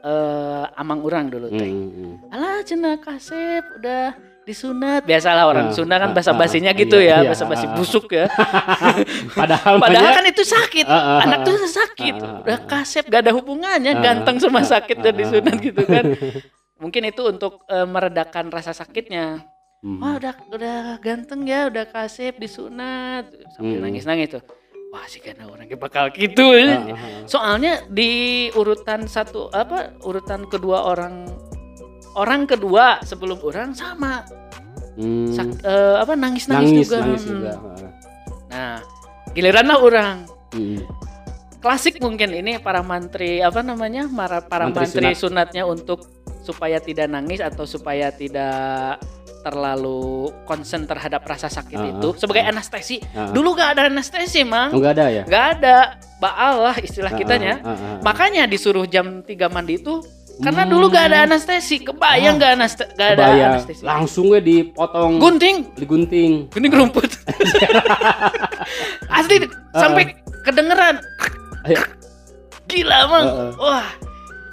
eh, 0.00 0.64
amang 0.74 1.04
orang 1.04 1.28
dulu 1.28 1.46
teh 1.48 1.68
Hmm, 1.68 1.92
hmm. 2.16 2.32
alah 2.32 2.64
cenah 2.64 2.96
kasep 2.96 3.60
udah 3.76 4.16
disunat 4.42 5.06
biasalah 5.06 5.44
orang 5.46 5.66
Ah, 5.70 5.74
Sunda 5.74 5.96
kan 5.96 6.10
ah, 6.10 6.14
basa 6.14 6.32
basinya 6.34 6.74
ah, 6.74 6.78
gitu 6.78 6.98
iya, 6.98 7.22
ya 7.22 7.26
iya, 7.26 7.30
basa 7.30 7.44
basi 7.46 7.66
ah. 7.66 7.74
busuk 7.74 8.06
ya 8.10 8.26
Padahal 9.38 9.78
padahal 9.78 10.10
kan 10.18 10.24
itu 10.26 10.42
sakit 10.42 10.86
Ah, 10.86 10.98
ah, 10.98 11.18
anak 11.24 11.46
tuh 11.46 11.56
sakit 11.62 12.14
Ah, 12.18 12.26
ah, 12.26 12.34
udah 12.42 12.58
ah. 12.58 12.66
kasep 12.66 13.04
gak 13.06 13.22
ada 13.22 13.32
hubungannya 13.32 13.92
Ah, 13.94 14.02
ganteng 14.02 14.36
sama 14.42 14.60
sakit 14.62 14.98
dan 14.98 15.14
ah, 15.14 15.18
disunat 15.18 15.56
gitu 15.62 15.82
kan 15.86 16.04
mungkin 16.82 17.02
itu 17.06 17.22
untuk 17.24 17.62
eh, 17.70 17.86
meredakan 17.86 18.50
rasa 18.50 18.74
sakitnya 18.74 19.46
Hmm. 19.82 19.98
wah 19.98 20.14
udah 20.14 20.34
udah 20.54 20.78
ganteng 21.02 21.42
ya 21.42 21.66
udah 21.66 21.90
kasep 21.90 22.38
disunat 22.38 23.26
sambil 23.50 23.82
Hmm. 23.82 23.90
nangis 23.90 24.06
nangis 24.06 24.30
tuh 24.30 24.42
wah 24.94 25.02
sih 25.10 25.18
karena 25.18 25.50
orangnya 25.50 25.74
bakal 25.74 26.06
gitu. 26.14 26.54
Ah, 26.54 26.86
ah, 26.86 26.94
ah. 26.94 27.26
soalnya 27.26 27.82
di 27.90 28.46
urutan 28.54 29.10
satu 29.10 29.50
apa 29.50 29.98
urutan 30.06 30.46
kedua 30.46 30.86
orang 30.86 31.26
orang 32.14 32.44
kedua 32.44 33.00
sebelum 33.02 33.40
orang 33.40 33.72
sama 33.72 34.24
Hmm. 34.92 35.32
Sak- 35.32 35.64
eh, 35.64 35.96
apa 35.96 36.12
nangis 36.12 36.44
nangis, 36.46 36.68
nangis 36.68 36.84
juga 36.84 36.96
nangis 37.00 37.24
Hmm. 37.24 37.32
juga. 37.32 37.52
Ah. 37.56 37.90
nah 38.46 38.74
giliran 39.32 39.64
lah 39.64 39.78
orang 39.80 40.16
Hmm. 40.52 40.84
klasik 41.58 41.96
mungkin 41.96 42.28
ini 42.30 42.60
para 42.60 42.84
mantri 42.84 43.40
apa 43.40 43.64
namanya 43.64 44.04
para 44.06 44.44
para 44.44 44.68
Mantri 44.68 44.84
mantri, 45.00 45.16
sunatnya 45.16 45.64
untuk 45.64 46.04
supaya 46.42 46.76
tidak 46.76 47.08
nangis 47.08 47.40
atau 47.40 47.64
supaya 47.64 48.12
tidak 48.12 49.00
terlalu 49.42 50.28
konsen 50.44 50.84
terhadap 50.84 51.24
rasa 51.24 51.48
sakit 51.48 51.74
Ah, 51.74 51.88
itu 51.88 52.08
sebagai 52.14 52.44
ah. 52.44 52.50
anestesi 52.50 53.00
ah. 53.10 53.32
dulu 53.32 53.56
gak 53.56 53.74
ada 53.74 53.88
anestesi 53.88 54.44
mang 54.44 54.70
Oh, 54.70 54.78
nggak 54.78 54.92
ada 54.92 55.06
ya? 55.08 55.22
nggak 55.24 55.46
ada 55.56 55.76
baal 56.18 56.62
lah 56.62 56.76
istilah 56.78 57.10
Ah, 57.10 57.16
kitanya 57.16 57.54
ah, 57.58 57.66
ah, 57.66 57.74
ah. 57.74 57.98
makanya 58.02 58.44
disuruh 58.44 58.84
jam 58.84 59.24
3 59.24 59.48
mandi 59.48 59.80
itu 59.80 59.98
karena 60.38 60.64
Hmm. 60.64 60.72
dulu 60.72 60.84
gak 60.88 61.04
ada 61.06 61.18
anestesi 61.24 61.76
kebayang 61.78 62.36
Ah. 62.36 62.40
gak, 62.40 62.52
aneste- 62.54 62.90
gak 62.94 63.08
ada 63.12 63.24
Kebayang. 63.26 63.50
anestesi 63.52 63.82
Langsung 63.82 64.24
gue 64.28 64.40
dipotong, 64.40 65.12
gunting 65.18 65.56
digunting. 65.76 66.48
gunting 66.48 66.72
rumput 66.72 67.04
asli 69.12 69.36
sampai 69.72 70.16
kedengeran 70.42 70.96
Ayo. 71.62 71.78
gila 72.64 72.98
mang 73.06 73.26
Heeh. 73.26 73.50
wah 73.56 73.88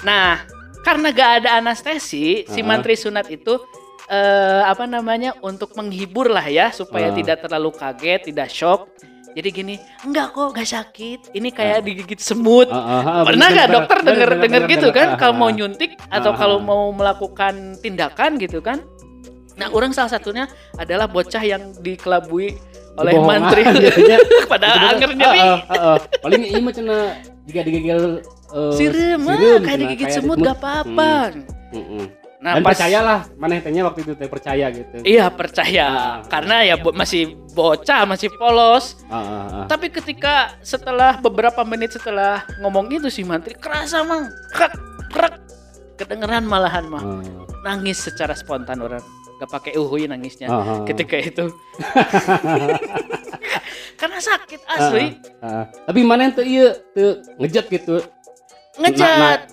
nah 0.02 0.44
karena 0.82 1.12
gak 1.12 1.32
ada 1.44 1.50
anestesi 1.58 2.44
si 2.44 2.60
Heeh. 2.60 2.62
mantri 2.62 2.94
sunat 2.94 3.28
itu 3.28 3.58
eh, 4.06 4.62
apa 4.64 4.84
namanya 4.84 5.38
untuk 5.40 5.74
menghibur 5.74 6.28
lah 6.28 6.44
ya 6.44 6.70
supaya 6.70 7.10
Heeh. 7.10 7.22
tidak 7.22 7.42
terlalu 7.42 7.70
kaget 7.72 8.22
tidak 8.26 8.50
shock 8.50 8.90
jadi 9.38 9.50
gini 9.54 9.76
enggak 10.06 10.34
kok 10.34 10.58
gak 10.58 10.70
sakit 10.70 11.20
ini 11.38 11.50
kayak 11.54 11.86
digigit 11.86 12.18
semut 12.18 12.68
Ah, 12.70 12.78
ah, 12.78 13.02
ah, 13.22 13.24
Pernah 13.26 13.48
nggak 13.54 13.68
dokter 13.70 13.98
denger 14.02 14.30
bener, 14.30 14.42
denger 14.42 14.64
gitu 14.74 14.88
kan 14.90 15.08
Ah, 15.14 15.18
kalau 15.18 15.34
ah. 15.36 15.40
mau 15.40 15.50
nyuntik 15.54 15.92
atau 16.10 16.32
Ah, 16.34 16.38
kalau 16.38 16.58
ah. 16.58 16.66
mau 16.66 16.84
melakukan 16.90 17.78
tindakan 17.82 18.42
gitu 18.42 18.60
kan? 18.60 18.82
Nah, 19.60 19.68
orang 19.76 19.92
salah 19.92 20.08
satunya 20.08 20.48
adalah 20.80 21.12
bocah 21.12 21.44
yang 21.44 21.76
dikelabui 21.84 22.56
oleh 22.96 23.16
mantri 23.20 23.64
pada 24.48 24.68
anger 24.96 25.12
Ah, 25.12 25.18
nyeri. 25.20 25.40
ah, 25.44 25.60
ah, 25.68 25.76
ah. 25.76 25.98
Paling 26.24 26.42
mah 26.64 26.74
cenah 26.74 27.04
jika 27.44 27.60
digigil 27.68 28.24
eh, 28.56 28.72
Sirem, 28.74 29.22
ah, 29.28 29.36
sirem, 29.36 29.62
kayak 29.68 29.80
digigit 29.84 30.10
semut 30.16 30.38
gak 30.40 30.58
apa-apa. 30.64 31.36
Hmm, 31.36 31.76
hmm, 31.76 31.86
hmm. 31.86 32.19
Nah, 32.40 32.56
Dan 32.56 32.64
pas 32.64 32.72
percayalah, 32.72 33.20
mana 33.36 33.60
tehnya 33.60 33.84
waktu 33.84 34.00
itu 34.00 34.16
teh 34.16 34.26
percaya 34.26 34.72
gitu. 34.72 34.96
Iya, 35.04 35.28
percaya. 35.28 35.86
Ah. 35.86 36.16
Karena 36.24 36.64
ya 36.64 36.80
bo- 36.80 36.96
masih 36.96 37.36
bocah, 37.52 38.08
masih 38.08 38.32
polos. 38.32 38.96
Ah, 39.06 39.14
ah, 39.14 39.20
ah. 39.20 39.66
Tapi 39.68 39.92
ketika 39.92 40.56
setelah 40.64 41.20
beberapa 41.20 41.62
menit 41.68 41.92
setelah 41.92 42.48
ngomong 42.60 42.90
itu 42.90 43.08
si 43.08 43.22
mantri 43.22 43.54
kerasa 43.54 44.02
mang, 44.02 44.26
krek, 44.50 44.74
krek. 45.12 45.36
Kedengeran 46.00 46.48
malahan 46.48 46.88
mah. 46.88 47.04
Ah, 47.04 47.20
Nangis 47.68 48.00
secara 48.00 48.32
spontan 48.32 48.80
orang. 48.80 49.04
Gak 49.36 49.50
pakai 49.50 49.74
uhui 49.76 50.08
nangisnya. 50.08 50.48
ah, 50.48 50.60
ah. 50.60 50.80
ketika 50.84 51.16
itu 51.16 51.48
karena 53.96 54.18
sakit 54.18 54.62
asli 54.66 55.06
Ah, 55.40 55.44
ah. 55.44 55.64
Tapi 55.86 56.00
mana 56.04 56.30
tuh 56.30 56.44
iya 56.44 56.76
tuh 56.92 57.24
ngejat 57.36 57.66
gitu. 57.70 58.04
ngejat 58.80 59.52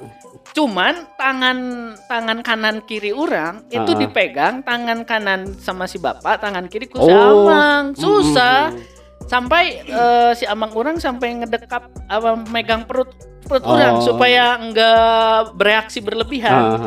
cuman 0.52 0.94
tangan 1.14 1.58
tangan 2.04 2.38
kanan 2.40 2.76
kiri 2.82 3.10
orang 3.10 3.64
itu 3.68 3.92
dipegang 3.94 4.60
tangan 4.60 5.02
kanan 5.02 5.46
sama 5.56 5.84
si 5.84 5.96
bapak 5.96 6.38
tangan 6.38 6.66
kiri 6.66 6.86
ku 6.86 6.96
Oh. 6.96 7.06
samang 7.06 7.84
susah. 7.92 8.70
Hmm, 8.70 8.80
sampai 9.24 9.64
eh, 9.82 10.32
si 10.32 10.44
amang 10.44 10.70
orang 10.72 10.96
sampai 10.96 11.34
ngedekap 11.36 11.86
apa 12.06 12.30
megang 12.48 12.84
perut 12.84 13.10
perut 13.42 13.62
Oh. 13.62 13.74
orang 13.74 14.00
supaya 14.00 14.56
enggak 14.56 15.54
bereaksi 15.54 15.98
berlebihan. 15.98 16.54
Ah. 16.54 16.78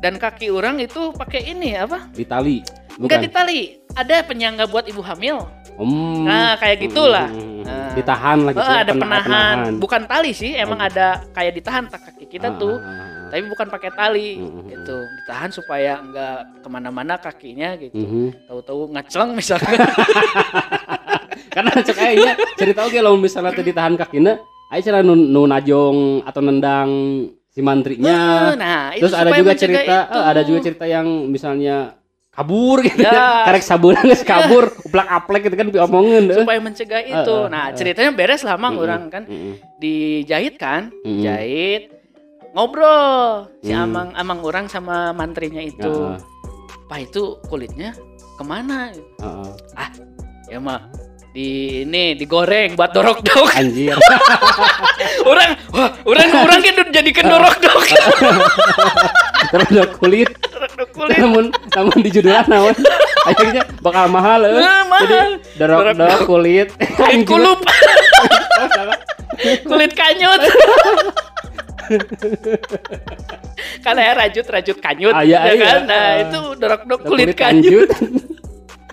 dan 0.00 0.16
kaki 0.16 0.48
orang 0.48 0.80
itu 0.80 1.12
pakai 1.12 1.44
ini 1.46 1.76
apa? 1.76 2.08
Di 2.08 2.24
tali 2.24 2.64
enggak 2.96 3.20
bukan? 3.20 3.26
ditali 3.28 3.60
ada 3.92 4.24
penyangga 4.24 4.64
buat 4.64 4.88
ibu 4.88 5.00
hamil 5.00 5.44
Hmm. 5.80 6.28
nah 6.28 6.54
kayak 6.56 6.76
gitulah 6.84 7.26
Hmm, 7.26 7.40
hmm, 7.40 7.48
hmm. 7.48 7.58
Nah. 7.60 7.92
ditahan 7.92 8.38
lagi 8.42 8.56
Eh, 8.56 8.78
ada 8.82 8.92
penahan 8.92 9.56
bukan 9.76 10.02
tali 10.04 10.30
sih 10.30 10.52
emang 10.52 10.78
Oh. 10.78 10.86
ada 10.86 11.06
kayak 11.30 11.52
ditahan 11.54 11.84
tak 11.86 12.00
kaki 12.04 12.26
kita 12.28 12.54
tuh 12.54 12.76
Ah, 12.76 13.28
tapi 13.30 13.46
bukan 13.46 13.66
pakai 13.68 13.90
tali 13.90 14.30
Mm-mm. 14.36 14.66
gitu 14.66 14.96
ditahan 15.22 15.50
supaya 15.50 15.98
enggak 15.98 16.36
ke 16.58 16.68
mana-mana 16.68 17.14
kakinya 17.14 17.74
gitu 17.76 17.94
Mhm. 17.96 18.26
tahu-tahu 18.46 18.90
ngacleng 18.90 19.30
misalkan 19.32 19.78
karena 21.54 21.70
cek 21.76 21.94
kayaknya 21.94 22.32
cerita 22.54 22.80
oke 22.84 22.94
kalau 22.94 23.14
misalnya 23.16 23.52
tadi 23.52 23.70
tahan 23.70 23.94
kakinya 23.96 24.34
ayo 24.70 24.80
cara 24.80 24.98
nu, 25.00 25.14
nu 25.14 25.46
najong 25.46 26.22
atau 26.22 26.40
nendang 26.40 26.90
si 27.46 27.60
mantrinya 27.60 28.54
nah 28.54 28.94
itu 28.94 29.02
terus 29.02 29.14
ada 29.14 29.30
juga 29.32 29.54
cerita 29.54 29.80
itu. 29.82 30.14
eh, 30.14 30.24
ada 30.24 30.40
juga 30.42 30.58
cerita 30.62 30.84
yang 30.86 31.06
misalnya 31.26 31.76
kabur 32.40 32.80
gitu 32.80 33.00
Ya. 33.00 33.12
ya. 33.12 33.28
karek 33.44 33.60
sabun 33.60 33.94
geus 34.02 34.24
kabur 34.24 34.72
uplak 34.82 35.06
aplek 35.06 35.44
gitu 35.44 35.54
kan 35.54 35.68
diomongin 35.68 36.32
supaya 36.32 36.56
mencegah 36.58 37.02
itu 37.02 37.34
Eh, 37.36 37.44
eh, 37.44 37.52
nah 37.52 37.68
eh. 37.68 37.76
ceritanya 37.76 38.10
beres 38.10 38.40
lah 38.40 38.56
mang 38.56 38.74
Mm-mm. 38.74 38.84
orang 38.84 39.02
kan 39.06 39.22
Mm-mm. 39.24 39.60
dijahit 39.76 40.56
kan 40.56 40.88
Mm-mm. 41.00 41.20
jahit 41.20 41.92
ngobrol 42.50 43.46
si 43.60 43.70
Hmm. 43.70 43.86
amang 43.86 44.08
amang 44.14 44.40
orang 44.40 44.66
sama 44.66 45.12
mantrinya 45.12 45.60
itu 45.60 45.86
Heeh, 45.86 46.18
pak 46.88 46.98
itu 47.04 47.38
kulitnya 47.46 47.94
ke 48.34 48.42
mana 48.42 48.90
heeh. 48.90 49.50
ya 50.48 50.58
mah 50.58 50.82
di 51.30 51.48
ini 51.86 52.18
digoreng 52.18 52.74
buat 52.74 52.90
dorok 52.90 53.22
dok 53.22 53.54
anjir. 53.54 53.94
Orang 55.30 55.54
wah 55.70 55.94
orang 56.02 56.28
orang 56.34 56.58
kan 56.58 56.74
jadikan 56.90 57.30
dorok 57.30 57.54
dok 57.62 57.82
ada 59.54 59.84
kulit. 59.94 60.30
Dorok 60.50 60.72
dok 60.74 60.90
kulit. 60.90 61.18
Namun 61.22 61.44
namun 61.70 61.98
di 62.02 62.10
judulan 62.10 62.46
namun. 62.50 62.74
Akhirnya 63.20 63.62
bakal 63.78 64.10
mahal 64.10 64.42
eh. 64.42 64.58
Eh, 64.58 64.82
mahal. 64.90 65.06
jadi 65.06 65.20
dorok 65.60 65.78
Dorok 65.78 65.94
dorok 65.94 66.20
kulit 66.26 66.68
kulit 66.98 67.22
kulup. 67.26 67.60
Kulit 69.40 69.96
kanyut. 69.96 70.36
Kan 73.80 73.96
ya 73.96 74.12
rajut 74.12 74.44
rajut 74.44 74.78
kanyut 74.78 75.14
Ah, 75.16 75.24
iya, 75.24 75.48
ya 75.48 75.52
iya. 75.56 75.64
kan? 75.64 75.80
Nah 75.88 75.96
Ah. 75.96 76.12
itu 76.20 76.40
dorok 76.60 76.82
dok 76.84 77.00
kulit, 77.08 77.32
kanyut 77.32 77.88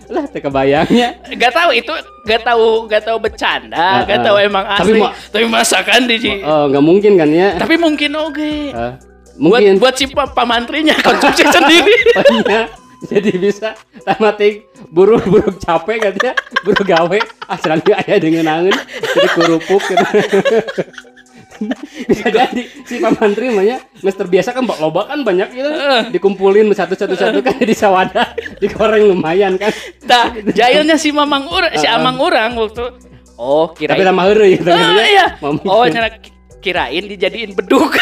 lah 0.08 0.24
kebayangnya. 0.26 1.20
Gak 1.34 1.52
tahu 1.52 1.70
itu 1.72 1.94
gak 2.24 2.42
tahu 2.42 2.88
gak 2.88 3.04
tahu 3.04 3.18
bercanda 3.18 3.76
Ah, 3.76 4.00
gak 4.04 4.20
ah. 4.20 4.24
tahu 4.24 4.36
emang 4.40 4.64
Tapi 4.66 4.92
asli. 4.92 5.00
ma- 5.00 5.14
tapi 5.28 5.46
masakan 5.46 6.02
di 6.04 6.16
oh 6.42 6.64
nggak 6.68 6.82
mungkin 6.82 7.12
kan 7.16 7.30
ya? 7.30 7.50
Tapi 7.56 7.76
mungkin 7.76 8.12
oke. 8.14 8.52
Eh, 8.72 8.94
buat 9.38 9.60
mungkin. 9.60 9.74
buat 9.78 9.94
si 9.94 10.06
pa- 10.08 10.28
pamantrinya 10.28 10.96
konsumsi 11.00 11.44
sendiri. 11.56 11.96
Iya. 12.44 12.62
jadi 12.98 13.30
bisa 13.32 13.78
tamatik 14.02 14.66
buru 14.90 15.22
buru 15.22 15.54
capek 15.56 16.02
katanya 16.04 16.34
buru 16.64 16.82
gawe. 16.82 17.20
Ah 17.46 17.56
serangga 17.56 17.94
aya 17.98 18.18
dengan 18.18 18.48
angin 18.50 18.74
jadi 18.98 19.28
kurupuk 19.32 19.84
gitu 19.84 20.02
bisa 22.06 22.28
jadi 22.28 22.62
si 22.84 22.98
pamantri 22.98 23.50
namanya 23.50 23.82
geus 23.98 24.14
terbiasa 24.14 24.52
kan 24.52 24.64
bak 24.64 24.78
loba 24.78 25.08
kan 25.08 25.22
banyak 25.22 25.50
gitu. 25.52 25.70
Dikumpulin 26.12 26.70
satu 26.72 26.94
satu 26.94 27.14
satu 27.14 27.42
kan 27.42 27.58
jadi 27.58 27.74
sawada 27.74 28.34
digoreng 28.58 29.10
lumayan 29.10 29.58
kan. 29.58 29.74
Nah 30.04 30.32
jahilnya 30.48 30.96
si 30.96 31.10
mamang 31.10 31.50
urang 31.50 31.74
si 31.74 31.86
amang 31.86 32.18
urang 32.18 32.54
waktu. 32.56 32.94
Oh 33.38 33.70
tapi 33.70 33.86
kirain 33.86 34.02
lama 34.02 34.26
heureuy 34.26 34.58
gitu 34.58 34.70
Ah, 34.70 34.98
iya. 35.02 35.26
Oh 35.66 35.86
nyana 35.86 36.10
ki- 36.10 36.34
kirain 36.58 37.06
dijadiin 37.06 37.54
beduk. 37.54 37.94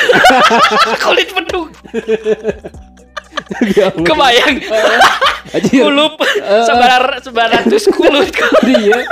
Kulit 1.03 1.29
beduk. 1.31 1.69
Kebayang. 4.03 4.55
Kulup. 5.69 6.15
Sebar 6.65 7.03
sebar 7.19 7.47
ratus 7.51 7.83
kulut. 7.91 8.31
Dia 8.63 9.03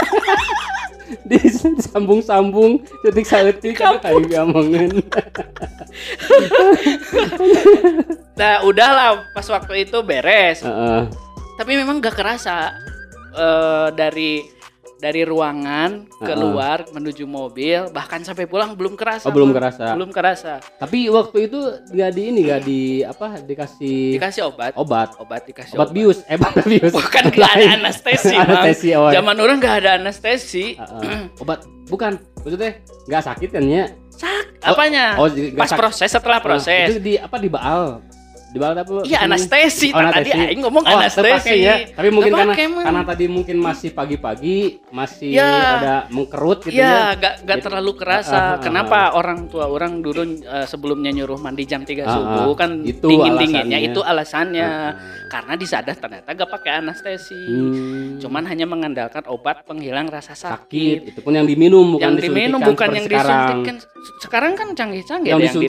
disambung-sambung 1.29 2.81
detik 3.05 3.27
saeutik 3.27 3.77
kan 3.77 3.99
kayak 4.01 4.25
diomongin 4.27 4.89
nah 8.39 8.65
udahlah 8.65 9.29
pas 9.33 9.45
waktu 9.45 9.85
itu 9.85 10.01
beres. 10.01 10.65
Heeh. 10.65 11.05
tapi 11.53 11.77
memang 11.77 12.01
gak 12.01 12.17
kerasa 12.17 12.73
eh, 13.33 13.87
dari 13.93 14.52
dari 15.03 15.27
ruangan 15.27 16.07
keluar 16.17 16.87
menuju 16.89 17.27
mobil 17.27 17.91
bahkan 17.91 18.23
sampai 18.23 18.47
pulang 18.47 18.71
belum 18.71 18.95
kerasa 18.95 19.27
Oh, 19.27 19.35
belum 19.35 19.51
kerasa. 19.51 19.91
belum 19.91 20.09
kerasa. 20.09 20.63
Tapi 20.79 21.11
waktu 21.11 21.51
itu 21.51 21.59
nggak 21.91 22.09
di 22.09 22.21
ini 22.23 22.39
nggak 22.47 22.61
di 22.63 22.81
apa 23.03 23.43
dikasih 23.43 24.15
dikasih 24.15 24.47
obat. 24.47 24.71
Obat. 24.73 25.19
Obat 25.19 25.43
dikasih 25.43 25.75
obat 25.75 25.91
bius. 25.91 26.23
Eh 26.25 26.39
bukan 26.39 26.63
bius. 26.71 26.93
Bukan 26.95 27.23
gak 27.29 27.51
ada 27.51 27.67
anestesi 27.75 28.31
anestesi 28.39 28.89
oh, 28.95 29.11
ya. 29.11 29.19
zaman 29.19 29.35
orang 29.37 29.59
gak 29.59 29.75
ada 29.83 29.99
anestesi. 29.99 30.79
Heeh. 30.79 31.27
obat 31.37 31.67
bukan. 31.91 32.15
Maksudnya 32.39 32.71
nggak 33.07 33.23
sakit 33.23 33.49
kan 33.51 33.63
ya 33.63 33.85
sak 34.09 34.45
Oh, 34.63 34.75
apanya 34.75 35.15
oh, 35.15 35.27
nggak 35.27 35.55
pas 35.57 35.71
proses 35.73 36.07
setelah 36.07 36.39
Nah, 36.39 36.45
proses. 36.45 36.87
itu 36.87 36.99
di 37.01 37.13
apa 37.15 37.35
di 37.35 37.47
baal 37.47 37.99
di 38.53 38.61
baal 38.61 38.77
apa 38.77 39.01
iya 39.03 39.25
anestesi 39.25 39.89
Oh, 39.89 39.97
tadi 39.97 40.29
anestesi. 40.29 40.45
aing 40.45 40.61
ngomong 40.61 40.83
Oh, 40.85 40.93
anestesi 40.93 41.55
ya. 41.57 41.75
Tapi 41.89 42.09
mungkin 42.09 42.31
karena 42.31 42.53
karena 42.53 43.01
tadi 43.03 43.25
mungkin 43.25 43.57
masih 43.57 43.89
pagi-pagi, 43.91 44.57
masih 44.87 45.33
Ya. 45.33 45.49
ada 45.81 45.95
mengkerut 46.07 46.61
gitu 46.61 46.77
Ya, 46.77 47.17
ya. 47.17 47.33
gak, 47.41 47.57
terlalu 47.59 47.91
Ah, 47.91 47.97
kerasa. 47.97 48.37
ah, 48.37 48.55
Kenapa 48.61 49.13
orang 49.13 49.49
tua 49.49 49.65
orang 49.65 49.99
dulu 49.99 50.21
eh, 50.37 50.65
sebelumnya 50.65 51.09
nyuruh 51.09 51.41
mandi 51.41 51.65
jam 51.65 51.81
3 51.81 52.05
Ah, 52.05 52.13
subuh 52.13 52.53
kan 52.53 52.85
Itu 52.85 53.09
dingin 53.09 53.33
dinginnya 53.35 53.73
alasannya. 53.73 53.89
itu 53.89 53.99
alasannya. 53.99 54.69
Karena 55.27 55.53
di 55.57 55.65
sadar 55.65 55.95
ternyata 55.97 56.29
gak 56.29 56.49
pakai 56.51 56.71
anestesi. 56.77 57.33
Hmm. 57.33 58.21
Cuman 58.21 58.45
hanya 58.45 58.65
mengandalkan 58.65 59.25
obat 59.25 59.65
penghilang 59.65 60.05
rasa 60.05 60.31
sakit. 60.31 60.61
sakit. 60.61 60.97
Itu 61.09 61.19
pun 61.19 61.33
yang 61.33 61.45
diminum 61.45 61.97
bukan 61.97 62.05
yang 62.05 62.15
diminum 62.15 62.61
bukan 62.61 62.89
yang 62.91 63.05
sekarang. 63.05 63.65
disuntikan. 63.65 63.75
Sekarang 64.19 64.51
kan 64.53 64.67
canggih-canggih 64.71 65.25
Yang 65.25 65.39
yang 65.39 65.39
ada 65.39 65.47
yang- 65.47 65.63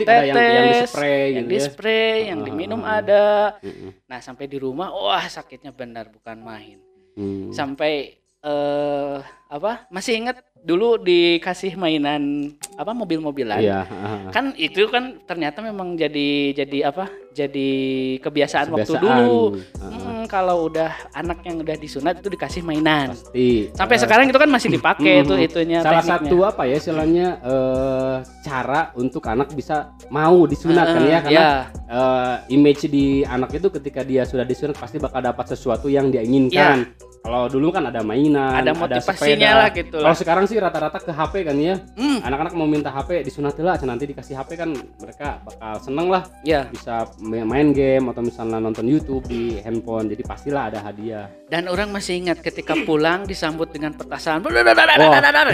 yang 0.44 0.66
ditetes, 0.66 0.82
dispray 0.84 1.14
yang 1.14 1.24
gitu 1.24 1.46
ya. 1.46 1.52
dispray, 1.54 2.14
yang 2.26 2.40
diminum 2.42 2.73
ah, 2.82 2.98
ah. 2.98 2.98
ada. 2.98 3.24
Mm-mm. 3.62 3.90
Nah, 4.10 4.18
sampai 4.18 4.50
di 4.50 4.58
rumah 4.58 4.90
wah 4.90 5.22
sakitnya 5.22 5.70
benar 5.70 6.10
bukan 6.10 6.42
main. 6.42 6.78
Hmm. 7.14 7.54
Sampai 7.54 8.18
eh 8.42 9.18
apa? 9.46 9.86
Masih 9.94 10.18
ingat 10.18 10.42
dulu 10.64 10.96
dikasih 10.98 11.76
mainan 11.76 12.56
apa 12.74 12.90
mobil-mobilan. 12.96 13.60
Iya, 13.60 13.84
kan 14.32 14.56
itu 14.56 14.88
kan 14.88 15.20
ternyata 15.28 15.60
memang 15.60 15.94
jadi 15.94 16.56
jadi 16.56 16.88
apa 16.90 17.06
jadi 17.34 17.70
kebiasaan, 18.16 18.70
waktu 18.70 18.86
Kebiasaan. 18.88 19.02
dulu 19.20 19.58
Ah, 19.74 19.82
ah. 19.82 19.90
Hmm, 19.90 20.24
kalau 20.24 20.56
udah 20.64 20.86
anak 21.12 21.42
yang 21.42 21.58
udah 21.58 21.74
disunat 21.74 22.14
itu 22.16 22.28
dikasih 22.28 22.62
mainan 22.62 23.10
Pasti. 23.10 23.68
sampai 23.72 23.96
Eh, 23.96 24.00
sekarang 24.00 24.26
itu 24.26 24.38
kan 24.38 24.46
masih 24.46 24.70
dipakai 24.70 25.14
tuh 25.22 25.36
itunya 25.36 25.82
salah 25.82 26.00
tekniknya. 26.00 26.20
satu 26.22 26.36
apa 26.44 26.62
ya 26.64 26.76
istilahnya 26.76 27.26
eh, 27.42 28.14
cara 28.40 28.80
untuk 28.94 29.24
anak 29.24 29.50
bisa 29.50 29.76
mau 30.08 30.46
disunat 30.46 30.86
kan 30.88 31.02
Eh, 31.02 31.10
ya 31.10 31.18
karena 31.20 31.34
ya. 31.34 31.50
eh, 31.90 32.34
image 32.50 32.86
di 32.86 33.06
anak 33.20 33.50
itu 33.52 33.66
ketika 33.68 34.00
dia 34.00 34.22
sudah 34.22 34.44
disunat 34.44 34.74
pasti 34.74 34.96
bakal 34.96 35.20
dapat 35.20 35.44
sesuatu 35.48 35.86
yang 35.86 36.08
dia 36.08 36.22
inginkan. 36.22 36.94
Kalau 37.18 37.48
dulu 37.48 37.72
kan 37.72 37.88
ada 37.88 38.04
mainan, 38.04 38.52
Ada 38.54 38.76
motivasinya 38.76 39.16
sepeda. 39.16 39.56
lah 39.56 39.68
gitu. 39.72 39.96
Kalau 39.96 40.12
sekarang 40.14 40.44
sih 40.44 40.60
rata-rata 40.60 41.00
ke 41.00 41.08
HP 41.08 41.34
kan 41.42 41.56
ya. 41.56 41.80
Hmm, 41.96 42.20
Anak-anak 42.20 42.52
mau 42.52 42.68
minta 42.68 42.92
HP 42.92 43.24
disunat 43.24 43.56
lah, 43.56 43.80
nanti 43.80 44.04
dikasih 44.04 44.36
HP 44.36 44.50
kan 44.54 44.68
mereka 45.00 45.40
bakal 45.42 45.72
seneng 45.80 46.12
lah 46.12 46.28
ya 46.44 46.68
bisa 46.68 47.08
main 47.24 47.72
game 47.72 48.04
atau 48.06 48.20
misalnya 48.20 48.60
nonton 48.60 48.84
YouTube 48.84 49.24
di 49.24 49.56
handphone. 49.58 50.06
Jadi 50.06 50.22
pastilah 50.22 50.68
ada 50.68 50.78
hadiah. 50.80 51.26
dan 51.44 51.70
orang 51.70 51.88
masih 51.88 52.18
ingat 52.18 52.40
ketika 52.40 52.74
pulang 52.88 53.24
disambut 53.24 53.70
dengan 53.70 53.94
petasan 53.94 54.42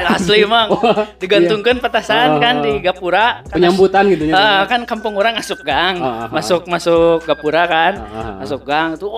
asli 0.17 0.43
emang 0.43 0.69
digantungkan 1.17 1.77
petasan 1.79 2.29
Oh, 2.31 2.41
kan 2.41 2.55
oh. 2.59 2.63
di 2.63 2.73
gapura 2.81 3.43
Kan 3.45 3.61
Penyambutan 3.61 4.05
gitu 4.09 4.25
ya. 4.27 4.35
Ah, 4.35 4.63
kan 4.65 4.83
kampung 4.85 5.15
orang 5.15 5.37
asup 5.37 5.61
gang, 5.61 6.01
Ah, 6.01 6.07
ah, 6.07 6.17
ah. 6.25 6.29
masuk 6.31 6.65
masuk 6.67 7.23
gapura 7.25 7.65
kan, 7.67 7.93
Ah, 7.97 8.07
ah, 8.09 8.19
ah. 8.19 8.37
masuk 8.41 8.61
gang 8.65 8.97
tuh, 8.97 9.11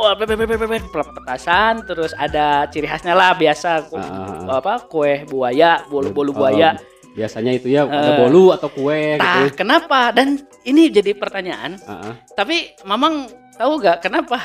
pe- 0.90 1.12
petasan, 1.14 1.86
terus 1.86 2.12
ada 2.14 2.66
ciri 2.66 2.84
khasnya 2.84 3.14
lah 3.14 3.32
biasa 3.32 3.88
Ah, 3.92 4.02
ah, 4.50 4.58
apa 4.58 4.82
kue 4.84 5.22
buaya, 5.24 5.86
bolu 5.86 6.10
bolu 6.10 6.32
buaya. 6.34 6.76
Biasanya 7.12 7.52
itu 7.52 7.68
ya 7.68 7.84
ada 7.84 8.16
Eh. 8.16 8.18
bolu 8.18 8.50
atau 8.50 8.68
kue 8.68 9.16
gitu. 9.16 9.52
Kenapa? 9.54 10.10
Dan 10.10 10.40
ini 10.64 10.88
jadi 10.88 11.12
pertanyaan. 11.12 11.76
Ah. 11.84 12.16
Tapi 12.32 12.72
Mamang 12.82 13.28
tahu 13.54 13.72
gak 13.78 14.00
kenapa 14.00 14.40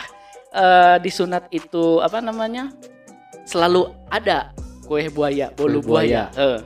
eh, 0.49 0.95
di 0.99 1.07
sunat 1.07 1.47
itu 1.49 1.99
apa 1.99 2.19
namanya 2.19 2.67
selalu 3.43 3.87
ada 4.07 4.51
kue 4.83 5.07
buaya, 5.07 5.47
bolu 5.49 5.79
Kue 5.79 5.87
buaya. 5.95 6.27
buaya. 6.27 6.43
Eh, 6.43 6.59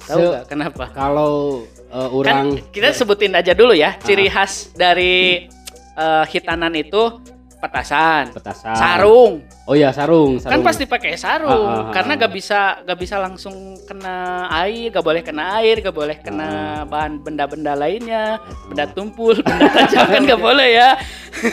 tahu 0.00 0.20
Se- 0.20 0.32
gak 0.32 0.46
kenapa? 0.46 0.84
Kalau 0.90 1.66
kan 1.90 2.06
orang 2.14 2.46
kita 2.70 2.94
sebutin 2.94 3.34
aja 3.34 3.50
dulu 3.50 3.74
ya 3.74 3.94
Ah. 3.94 4.00
ciri 4.00 4.26
khas 4.26 4.70
dari 4.72 5.46
eh, 5.92 6.24
hitanan 6.28 6.70
itu 6.72 7.18
petasan, 7.60 8.32
petasan 8.32 8.72
sarung. 8.72 9.44
oh 9.64 9.76
ya 9.76 9.92
sarung 9.92 10.40
Kan 10.40 10.50
sarung 10.50 10.64
pasti 10.64 10.84
pakai 10.84 11.14
sarung 11.14 11.52
Ah, 11.62 11.76
ah, 11.76 11.82
ah, 11.86 11.92
karena 11.92 12.12
ah. 12.16 12.20
gak 12.24 12.32
bisa 12.32 12.60
gak 12.82 12.98
bisa 12.98 13.16
langsung 13.16 13.52
kena 13.84 14.16
air, 14.58 14.88
gak 14.88 15.04
boleh 15.04 15.20
kena 15.20 15.60
air, 15.60 15.78
gak 15.78 15.92
boleh 15.92 16.16
kena 16.18 16.48
bahan 16.84 17.20
benda-benda 17.20 17.76
lainnya, 17.76 18.40
benda 18.66 18.88
tumpul, 18.88 19.36
benda 19.38 19.68
tajam 19.68 20.08
kan 20.08 20.22
gak 20.24 20.40
boleh 20.48 20.68
ya. 20.72 20.90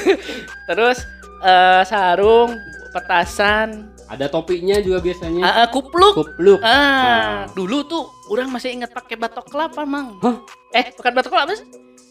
Terus 0.67 0.97
eh, 1.43 1.81
sarung, 1.83 2.55
petasan, 2.91 3.91
ada 4.07 4.25
topinya 4.25 4.79
juga 4.79 5.03
biasanya 5.03 5.43
ah, 5.43 5.55
ah, 5.63 5.67
kupluk. 5.67 6.15
kupluk 6.15 6.63
Ah, 6.63 6.71
Ah. 6.71 7.35
dulu 7.51 7.83
tuh 7.83 8.03
orang 8.31 8.47
masih 8.47 8.71
ingat 8.71 8.91
pakai 8.91 9.15
batok 9.15 9.47
kelapa, 9.47 9.83
Mang. 9.83 10.15
Hah? 10.23 10.39
Eh, 10.71 10.95
bukan 10.95 11.11
batok 11.11 11.31
kelapa 11.31 11.51
sih? 11.53 11.67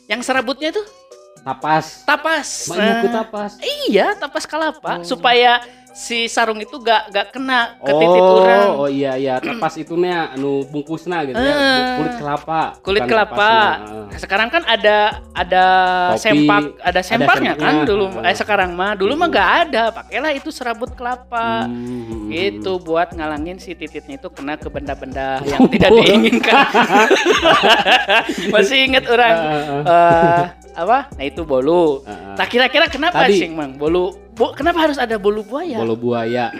Yang 0.06 0.20
serabutnya 0.22 0.70
itu 0.70 0.82
tapas 1.46 2.02
tapas. 2.02 2.48
Ibuku 2.66 3.06
Ah, 3.06 3.12
tapas 3.22 3.52
Iya, 3.87 4.18
tapas 4.18 4.42
kelapa 4.42 4.98
Oh. 4.98 5.06
supaya 5.06 5.62
si 5.96 6.28
sarung 6.28 6.61
itu 6.61 6.76
gak 6.76 7.09
gak 7.09 7.32
kena 7.32 7.80
ke 7.80 7.88
oh, 7.88 7.96
titik 7.96 8.20
orang. 8.20 8.66
oh 8.76 8.85
iya 8.85 9.16
iya 9.16 9.40
tapas 9.44 9.80
itu 9.80 9.96
nya 9.96 10.28
anu 10.37 10.61
bungkusna 10.68 11.24
gitu 11.24 11.40
ya 11.40 11.54
Eh. 11.56 11.96
kulit 11.96 12.14
kelapa 12.20 12.61
Kulit 12.85 13.02
kelapa. 13.09 13.52
Nah, 14.12 14.18
sekarang 14.20 14.52
kan 14.52 14.62
ada 14.68 15.24
ada 15.32 15.64
Topi, 16.14 16.20
sempak, 16.20 16.62
ada 16.85 17.00
sempaknya 17.00 17.52
sempaknya. 17.56 17.80
kan 17.80 17.88
dulu. 17.88 18.04
Ah. 18.20 18.28
Eh 18.28 18.37
sekarang 18.37 18.70
mah 18.76 18.92
dulu 18.92 19.16
mah 19.16 19.28
gak 19.32 19.50
ada. 19.66 19.82
Pakailah 19.88 20.37
itu 20.37 20.52
serabut 20.52 20.92
kelapa. 20.92 21.64
Hmm. 21.64 22.28
Gitu 22.28 22.76
buat 22.85 23.16
ngalangin 23.16 23.56
si 23.56 23.72
tititnya 23.72 24.20
itu 24.20 24.28
kena 24.28 24.61
ke 24.61 24.68
benda-benda 24.68 25.40
yang 25.50 25.64
tidak 25.72 25.90
diinginkan. 25.96 26.66
Masih 28.52 28.85
inget 28.85 29.04
orang 29.09 29.37
eh, 29.82 30.42
apa? 30.76 30.98
Nah 31.09 31.24
itu 31.24 31.40
bolu. 31.42 32.04
Ah, 32.04 32.12
ah. 32.12 32.35
Nah 32.37 32.46
kira-kira 32.46 32.87
kenapa 32.87 33.24
Tadi. 33.26 33.40
sih 33.40 33.48
mang 33.48 33.74
bolu? 33.74 34.25
Bu, 34.37 34.53
kenapa 34.53 34.85
harus 34.85 35.01
ada 35.01 35.16
bolu 35.16 35.40
buaya? 35.40 35.81
bolu 35.81 35.96
buaya 35.96 36.53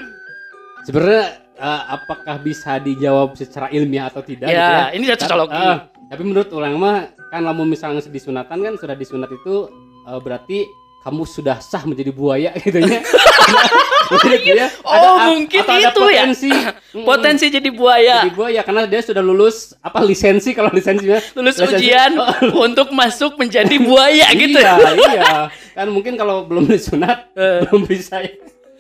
sebenarnya 0.89 1.45
eh, 1.61 1.83
apakah 1.93 2.41
bisa 2.41 2.81
dijawab 2.81 3.37
secara 3.37 3.69
ilmiah 3.69 4.09
atau 4.09 4.25
tidak 4.25 4.49
gitu 4.49 4.57
ya, 4.57 4.89
ini 4.97 5.05
udah 5.05 5.19
cocologi. 5.21 5.61
Ah, 5.61 5.79
tapi 6.09 6.23
menurut 6.25 6.49
orang 6.57 6.75
mah 6.81 6.97
kan 7.29 7.45
lamun 7.45 7.69
misalnya 7.69 8.01
disunatan 8.07 8.65
kan 8.65 8.75
sudah 8.81 8.97
disunat 8.97 9.29
itu 9.29 9.69
eh, 10.09 10.21
berarti 10.25 10.65
kamu 11.05 11.23
sudah 11.29 11.61
sah 11.61 11.85
menjadi 11.85 12.11
buaya 12.17 12.51
gitu 12.65 12.81
ya. 12.81 13.05
Mungkin 14.07 14.55
ya. 14.55 14.69
Oh, 14.81 14.93
a- 15.17 15.27
mungkin 15.27 15.61
atau 15.61 15.73
ada 15.73 15.83
itu 15.85 16.03
ya. 16.05 16.23
potensi, 16.23 16.51
Mm-mm, 16.51 17.05
Potensi 17.09 17.47
jadi 17.49 17.69
buaya. 17.69 18.17
jadi 18.23 18.33
buaya 18.33 18.61
karena 18.61 18.83
dia 18.85 19.01
sudah 19.01 19.21
lulus 19.21 19.57
apa 19.79 19.99
lisensi 20.01 20.51
kalau 20.51 20.71
lisensinya 20.71 21.19
Lulus 21.33 21.57
lisensi- 21.57 21.77
ujian 21.81 22.13
untuk 22.67 22.89
masuk 22.91 23.35
menjadi 23.37 23.77
buaya 23.79 24.27
gitu. 24.33 24.57
Iya, 24.57 24.75
iya. 25.11 25.33
Kan 25.73 25.91
mungkin 25.91 26.15
kalau 26.15 26.45
belum 26.45 26.67
disunat 26.67 27.31
Eh. 27.33 27.63
belum 27.63 27.85
bisa 27.85 28.19
ya. 28.19 28.33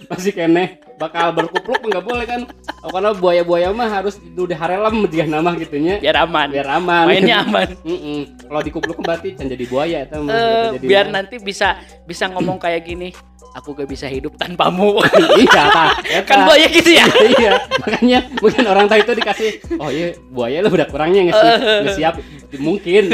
Masih 0.06 0.32
kene 0.36 0.78
bakal 1.00 1.32
berkupluk 1.32 1.80
nggak 1.80 2.04
boleh 2.04 2.24
kan. 2.28 2.40
Oh, 2.84 2.92
karena 2.92 3.12
buaya-buaya 3.16 3.68
mah 3.72 3.88
harus 3.88 4.20
udah 4.20 4.56
harelam 4.56 5.04
dia 5.08 5.24
nama 5.24 5.56
gitunya. 5.56 6.00
Biar 6.00 6.24
aman. 6.24 6.52
Biar 6.52 6.68
aman. 6.68 7.04
Mainnya 7.08 7.44
aman. 7.44 7.68
Mm-mm. 7.88 8.20
Kalau 8.48 8.60
dikupluk 8.62 8.98
berarti 9.00 9.36
can 9.36 9.48
jadi 9.48 9.64
buaya 9.66 9.98
itu 10.04 10.16
gitu 10.20 10.32
jadinya. 10.32 10.80
biar 10.84 11.06
nanti 11.08 11.36
bisa 11.40 11.80
bisa 12.04 12.28
ngomong 12.28 12.60
kayak 12.60 12.84
gini. 12.84 13.12
Aku 13.56 13.72
gak 13.72 13.88
bisa 13.88 14.04
hidup 14.04 14.36
tanpamu. 14.36 15.00
iya 15.40 15.64
tah, 15.72 15.90
eta. 16.20 16.28
kan 16.28 16.38
buaya 16.44 16.68
gitu 16.68 16.92
ya. 16.92 17.08
iya 17.40 17.56
makanya 17.80 18.18
mungkin 18.36 18.64
orang 18.68 18.84
tahu 18.84 19.00
itu 19.00 19.12
dikasih 19.16 19.50
oh 19.80 19.88
iya 19.88 20.12
buaya 20.28 20.60
lu 20.60 20.68
udah 20.68 20.84
kurangnya 20.92 21.32
nggak 21.32 21.36
sih 21.40 21.50
nggak 21.56 21.96
siap 21.96 22.14
mungkin 22.60 23.08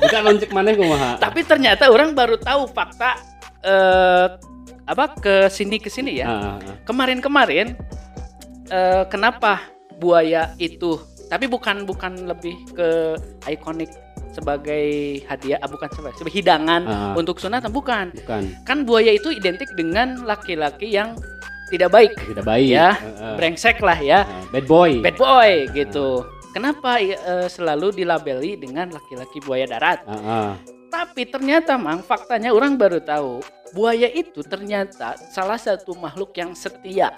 bukan 0.00 0.20
loncek 0.24 0.50
mana 0.56 0.72
kumaha 0.72 1.20
Tapi 1.20 1.44
ternyata 1.44 1.92
orang 1.92 2.16
baru 2.16 2.40
tahu 2.40 2.64
fakta 2.72 3.20
eh 3.60 4.54
apa 4.84 5.16
ke 5.16 5.34
sini 5.48 5.76
ke 5.76 5.88
sini 5.88 6.20
ya. 6.20 6.26
Ah, 6.26 6.32
ah, 6.32 6.56
ah. 6.60 6.76
Kemarin-kemarin 6.84 7.76
eh 8.66 9.04
kenapa 9.06 9.60
buaya 9.94 10.52
itu 10.56 10.96
tapi 11.26 11.44
bukan 11.46 11.84
bukan 11.84 12.24
lebih 12.24 12.56
ke 12.72 13.16
ikonik 13.46 13.88
sebagai 14.32 14.84
hadiah 15.24 15.60
ah, 15.60 15.68
bukan 15.68 15.88
sebagai, 15.88 16.16
sebagai 16.18 16.34
hidangan 16.34 16.82
Ah. 16.84 17.12
untuk 17.14 17.38
sunatan 17.38 17.70
bukan 17.70 18.10
bukan 18.14 18.42
kan 18.62 18.82
buaya 18.82 19.10
itu 19.10 19.30
identik 19.30 19.68
dengan 19.72 20.24
laki-laki 20.24 20.90
yang 20.90 21.14
tidak 21.68 21.90
baik 21.90 22.12
tidak 22.18 22.44
baik 22.44 22.66
Ya, 22.66 22.98
Eh, 22.98 23.06
eh. 23.14 23.34
brengsek 23.36 23.78
lah 23.78 23.96
ya 23.96 24.20
Ah, 24.24 24.42
bad 24.50 24.66
boy 24.66 24.98
bad 25.00 25.16
boy 25.16 25.50
gitu 25.70 26.24
kenapa 26.50 26.98
eh, 26.98 27.16
selalu 27.46 27.94
dilabeli 27.94 28.56
dengan 28.56 28.90
laki-laki 28.90 29.38
buaya 29.38 29.64
darat 29.64 30.02
Ah, 30.04 30.18
ah. 30.18 30.50
Tapi 30.94 31.26
ternyata 31.26 31.74
mang 31.74 31.98
faktanya 32.06 32.54
orang 32.54 32.78
baru 32.78 33.02
tahu 33.02 33.42
buaya 33.74 34.06
itu 34.06 34.46
ternyata 34.46 35.18
salah 35.34 35.58
satu 35.58 35.98
makhluk 35.98 36.30
yang 36.38 36.54
setia. 36.54 37.10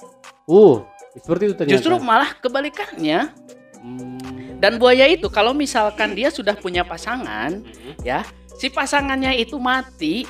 Uh 0.48 0.80
seperti 1.20 1.42
itu 1.48 1.54
ternyata. 1.56 1.74
Justru 1.76 1.94
malah 2.00 2.32
kebalikannya. 2.40 3.32
Hmm. 3.76 4.58
dan 4.58 4.80
buaya 4.80 5.06
itu 5.06 5.28
kalau 5.30 5.52
misalkan 5.52 6.16
dia 6.16 6.32
sudah 6.32 6.56
punya 6.58 6.82
pasangan 6.82 7.60
ya 8.02 8.24
si 8.56 8.66
pasangannya 8.72 9.36
itu 9.38 9.60
mati 9.60 10.26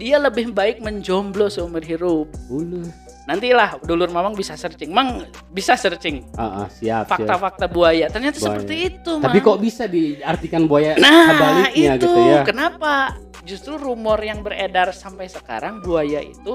dia 0.00 0.16
lebih 0.16 0.54
baik 0.54 0.80
menjomblo 0.80 1.50
seumur 1.50 1.82
hidup 1.82 2.30
Ulu. 2.48 2.86
Nantilah 3.26 3.82
dulur 3.82 4.06
mamang 4.06 4.32
bisa 4.32 4.54
searching. 4.54 4.88
Mang 4.88 5.22
bisa 5.48 5.74
searching. 5.74 6.22
Ah, 6.32 6.62
ah, 6.62 6.66
siap 6.68 7.06
fakta-fakta 7.06 7.66
buaya. 7.66 8.06
Ternyata 8.06 8.36
Buaya. 8.36 8.46
seperti 8.54 8.74
itu 8.88 9.12
tapi 9.18 9.38
Mang. 9.38 9.46
kok 9.46 9.58
bisa 9.60 9.84
diartikan 9.84 10.62
buaya 10.64 10.94
nah 10.96 11.26
sebaliknya 11.28 11.92
itu. 11.92 12.06
gitu 12.06 12.20
ya? 12.24 12.40
Kenapa? 12.42 12.94
Justru 13.42 13.74
rumor 13.76 14.18
yang 14.18 14.40
beredar 14.40 14.90
sampai 14.90 15.26
sekarang 15.26 15.78
buaya 15.80 16.18
itu 16.18 16.54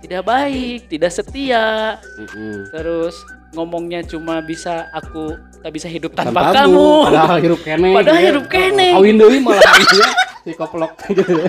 tidak 0.00 0.22
baik 0.22 0.88
tidak 0.88 1.10
setia. 1.10 1.96
Mm-mm. 2.16 2.68
terus 2.70 3.16
ngomongnya 3.50 4.00
cuma 4.02 4.40
bisa 4.40 4.86
aku 4.90 5.34
tak 5.58 5.72
bisa 5.74 5.84
hidup 5.84 6.14
tanpa, 6.14 6.48
Tanpa 6.48 6.64
kamu. 6.64 6.88
padahal 7.04 7.38
hirup 7.38 7.60
kene 7.60 7.88
Padahal 7.90 8.00
gitu 8.14 8.16
ya. 8.16 8.28
hirup 8.30 8.46
kene. 8.46 8.88
Kawin 8.94 9.16
deui 9.16 9.38
malah 9.40 9.60
gitu 9.76 9.96
ya 10.00 10.08
si 10.40 10.50
koplok. 10.54 10.92
gitu 11.10 11.22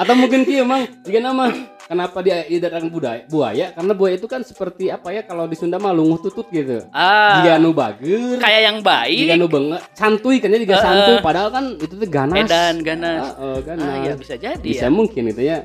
atau 0.00 0.14
mungkin 0.16 0.44
kieu 0.44 0.64
emang 0.64 0.88
jika 1.04 1.18
nama 1.20 1.52
kenapa 1.86 2.18
dia 2.24 2.46
idaran 2.48 2.88
budaya 2.88 3.26
buaya? 3.28 3.70
Karena 3.76 3.92
buaya 3.92 4.14
itu 4.16 4.26
kan 4.30 4.40
seperti 4.40 4.88
apa 4.88 5.12
ya 5.12 5.22
kalau 5.22 5.44
di 5.44 5.56
Sunda 5.58 5.76
mah 5.76 5.92
lunguh 5.92 6.18
tutut 6.22 6.48
gitu. 6.48 6.84
Ah. 6.90 7.42
Jika 7.44 7.60
nu 7.60 7.70
bager 7.76 8.40
kayak 8.40 8.60
yang 8.64 8.78
baik. 8.80 9.18
jika 9.28 9.34
nu 9.36 9.46
benget 9.50 9.80
santuy 9.92 10.36
kan 10.40 10.54
jika 10.56 10.74
Eh, 10.78 10.82
santuy. 10.82 11.16
Padahal 11.20 11.48
kan 11.52 11.64
itu 11.76 11.94
tuh 11.94 12.08
ganas. 12.08 12.48
Edan 12.48 12.74
ganas. 12.80 13.36
Ah, 13.36 13.42
eh, 13.44 13.58
ganas. 13.62 13.88
Ah, 13.88 13.96
ya 14.02 14.12
bisa 14.16 14.34
jadi 14.40 14.62
bisa 14.64 14.86
ya. 14.88 14.92
mungkin 14.92 15.22
itu 15.28 15.42
ya. 15.44 15.58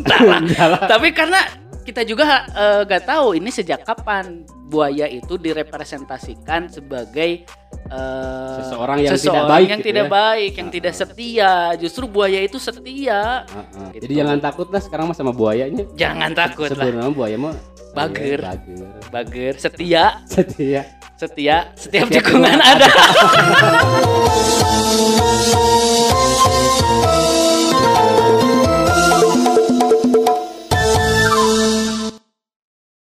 Entahlah. 0.00 0.38
Entahlah. 0.44 0.80
tapi 0.88 1.08
karena 1.12 1.40
kita 1.84 2.04
juga 2.06 2.46
nggak 2.86 3.02
tahu 3.08 3.36
ini 3.36 3.50
sejak 3.50 3.82
kapan 3.84 4.44
buaya 4.70 5.10
itu 5.10 5.34
direpresentasikan 5.34 6.70
sebagai 6.70 7.42
eh, 7.90 8.56
Seseorang 8.62 9.02
yang 9.02 9.18
tidak 9.18 9.26
seseorang 9.26 9.50
baik 9.50 9.66
yang 9.66 9.82
gitu 9.82 9.88
tidak 9.90 10.06
ya. 10.06 10.10
baik, 10.14 10.52
yang 10.54 10.70
Ah, 10.70 10.74
tidak 10.78 10.94
ah. 10.94 10.98
setia. 11.02 11.52
Justru 11.82 12.06
buaya 12.06 12.38
itu 12.38 12.62
setia. 12.62 13.42
Ah, 13.44 13.50
ah. 13.50 13.90
Gitu. 13.90 14.06
jadi 14.06 14.14
jangan 14.22 14.38
takut 14.38 14.70
lah 14.70 14.78
sekarang 14.78 15.10
mah 15.10 15.16
sama 15.18 15.34
buayanya 15.34 15.90
Jangan 15.98 16.30
takut 16.38 16.70
lah. 16.70 16.86
sebenarnya 16.86 17.10
buaya 17.10 17.34
mah 17.34 17.58
Bager. 17.90 18.38
Iya, 18.38 18.46
bager 18.46 18.86
Bager, 19.10 19.54
setia, 19.58 20.04
setia 20.30 20.86
setia, 21.18 21.74
setiap 21.74 21.74
Setiap 21.74 22.06
tikungan 22.08 22.54
tikungan 22.54 22.62
ada. 22.62 22.86